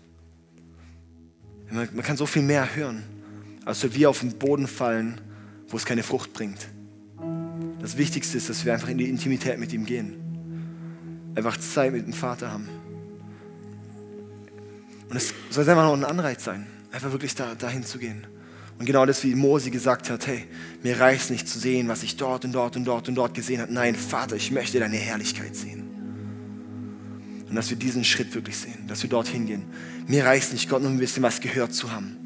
Man 1.70 2.02
kann 2.02 2.16
so 2.16 2.26
viel 2.26 2.42
mehr 2.42 2.76
hören, 2.76 3.02
als 3.70 3.84
wenn 3.84 3.94
wir 3.94 4.10
auf 4.10 4.18
den 4.18 4.36
Boden 4.36 4.66
fallen, 4.66 5.20
wo 5.68 5.76
es 5.76 5.84
keine 5.84 6.02
Frucht 6.02 6.32
bringt. 6.32 6.66
Das 7.80 7.96
Wichtigste 7.96 8.36
ist, 8.36 8.50
dass 8.50 8.64
wir 8.64 8.72
einfach 8.72 8.88
in 8.88 8.98
die 8.98 9.08
Intimität 9.08 9.60
mit 9.60 9.72
ihm 9.72 9.86
gehen. 9.86 10.14
Einfach 11.36 11.56
Zeit 11.56 11.92
mit 11.92 12.04
dem 12.04 12.12
Vater 12.12 12.50
haben. 12.50 12.68
Und 15.08 15.16
es 15.16 15.32
soll 15.50 15.68
einfach 15.68 15.84
noch 15.84 15.92
ein 15.92 16.04
Anreiz 16.04 16.44
sein, 16.44 16.66
einfach 16.90 17.12
wirklich 17.12 17.36
da, 17.36 17.54
dahin 17.54 17.84
zu 17.84 17.98
gehen. 17.98 18.26
Und 18.78 18.86
genau 18.86 19.06
das, 19.06 19.22
wie 19.22 19.36
Mose 19.36 19.70
gesagt 19.70 20.10
hat, 20.10 20.26
hey, 20.26 20.46
mir 20.82 20.98
reicht 20.98 21.30
nicht 21.30 21.48
zu 21.48 21.60
sehen, 21.60 21.86
was 21.86 22.02
ich 22.02 22.16
dort 22.16 22.44
und 22.44 22.52
dort 22.52 22.76
und 22.76 22.84
dort 22.84 23.08
und 23.08 23.14
dort 23.14 23.34
gesehen 23.34 23.60
habe. 23.60 23.72
Nein, 23.72 23.94
Vater, 23.94 24.34
ich 24.34 24.50
möchte 24.50 24.80
deine 24.80 24.96
Herrlichkeit 24.96 25.54
sehen. 25.54 25.84
Und 27.48 27.54
dass 27.54 27.70
wir 27.70 27.76
diesen 27.76 28.02
Schritt 28.02 28.34
wirklich 28.34 28.56
sehen, 28.56 28.88
dass 28.88 29.02
wir 29.02 29.10
dorthin 29.10 29.46
gehen. 29.46 29.62
Mir 30.08 30.24
reicht 30.24 30.52
nicht, 30.52 30.68
Gott 30.68 30.82
nur 30.82 30.90
ein 30.90 30.98
bisschen 30.98 31.22
was 31.22 31.40
gehört 31.40 31.72
zu 31.72 31.92
haben. 31.92 32.16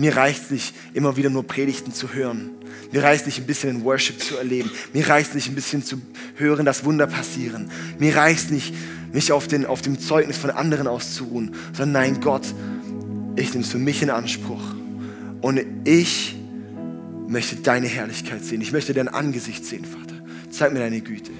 Mir 0.00 0.16
reicht 0.16 0.44
es 0.44 0.50
nicht, 0.50 0.74
immer 0.94 1.18
wieder 1.18 1.28
nur 1.28 1.46
Predigten 1.46 1.92
zu 1.92 2.14
hören. 2.14 2.52
Mir 2.90 3.02
reicht 3.02 3.20
es 3.20 3.26
nicht, 3.26 3.38
ein 3.40 3.46
bisschen 3.46 3.68
in 3.68 3.84
Worship 3.84 4.18
zu 4.18 4.38
erleben. 4.38 4.70
Mir 4.94 5.06
reicht 5.06 5.28
es 5.28 5.34
nicht, 5.34 5.48
ein 5.48 5.54
bisschen 5.54 5.84
zu 5.84 6.00
hören, 6.36 6.64
dass 6.64 6.86
Wunder 6.86 7.06
passieren. 7.06 7.70
Mir 7.98 8.16
reicht 8.16 8.44
es 8.46 8.50
nicht, 8.50 8.74
mich 9.12 9.30
auf, 9.30 9.46
den, 9.46 9.66
auf 9.66 9.82
dem 9.82 10.00
Zeugnis 10.00 10.38
von 10.38 10.48
anderen 10.48 10.86
auszuruhen, 10.86 11.54
sondern 11.76 11.92
nein, 11.92 12.20
Gott, 12.22 12.46
ich 13.36 13.50
nehme 13.50 13.62
es 13.62 13.70
für 13.70 13.78
mich 13.78 14.00
in 14.00 14.08
Anspruch. 14.08 14.62
Und 15.42 15.60
ich 15.84 16.34
möchte 17.28 17.56
deine 17.56 17.86
Herrlichkeit 17.86 18.42
sehen. 18.42 18.62
Ich 18.62 18.72
möchte 18.72 18.94
dein 18.94 19.08
Angesicht 19.08 19.66
sehen, 19.66 19.84
Vater. 19.84 20.14
Zeig 20.50 20.72
mir 20.72 20.78
deine 20.78 21.02
Güte. 21.02 21.30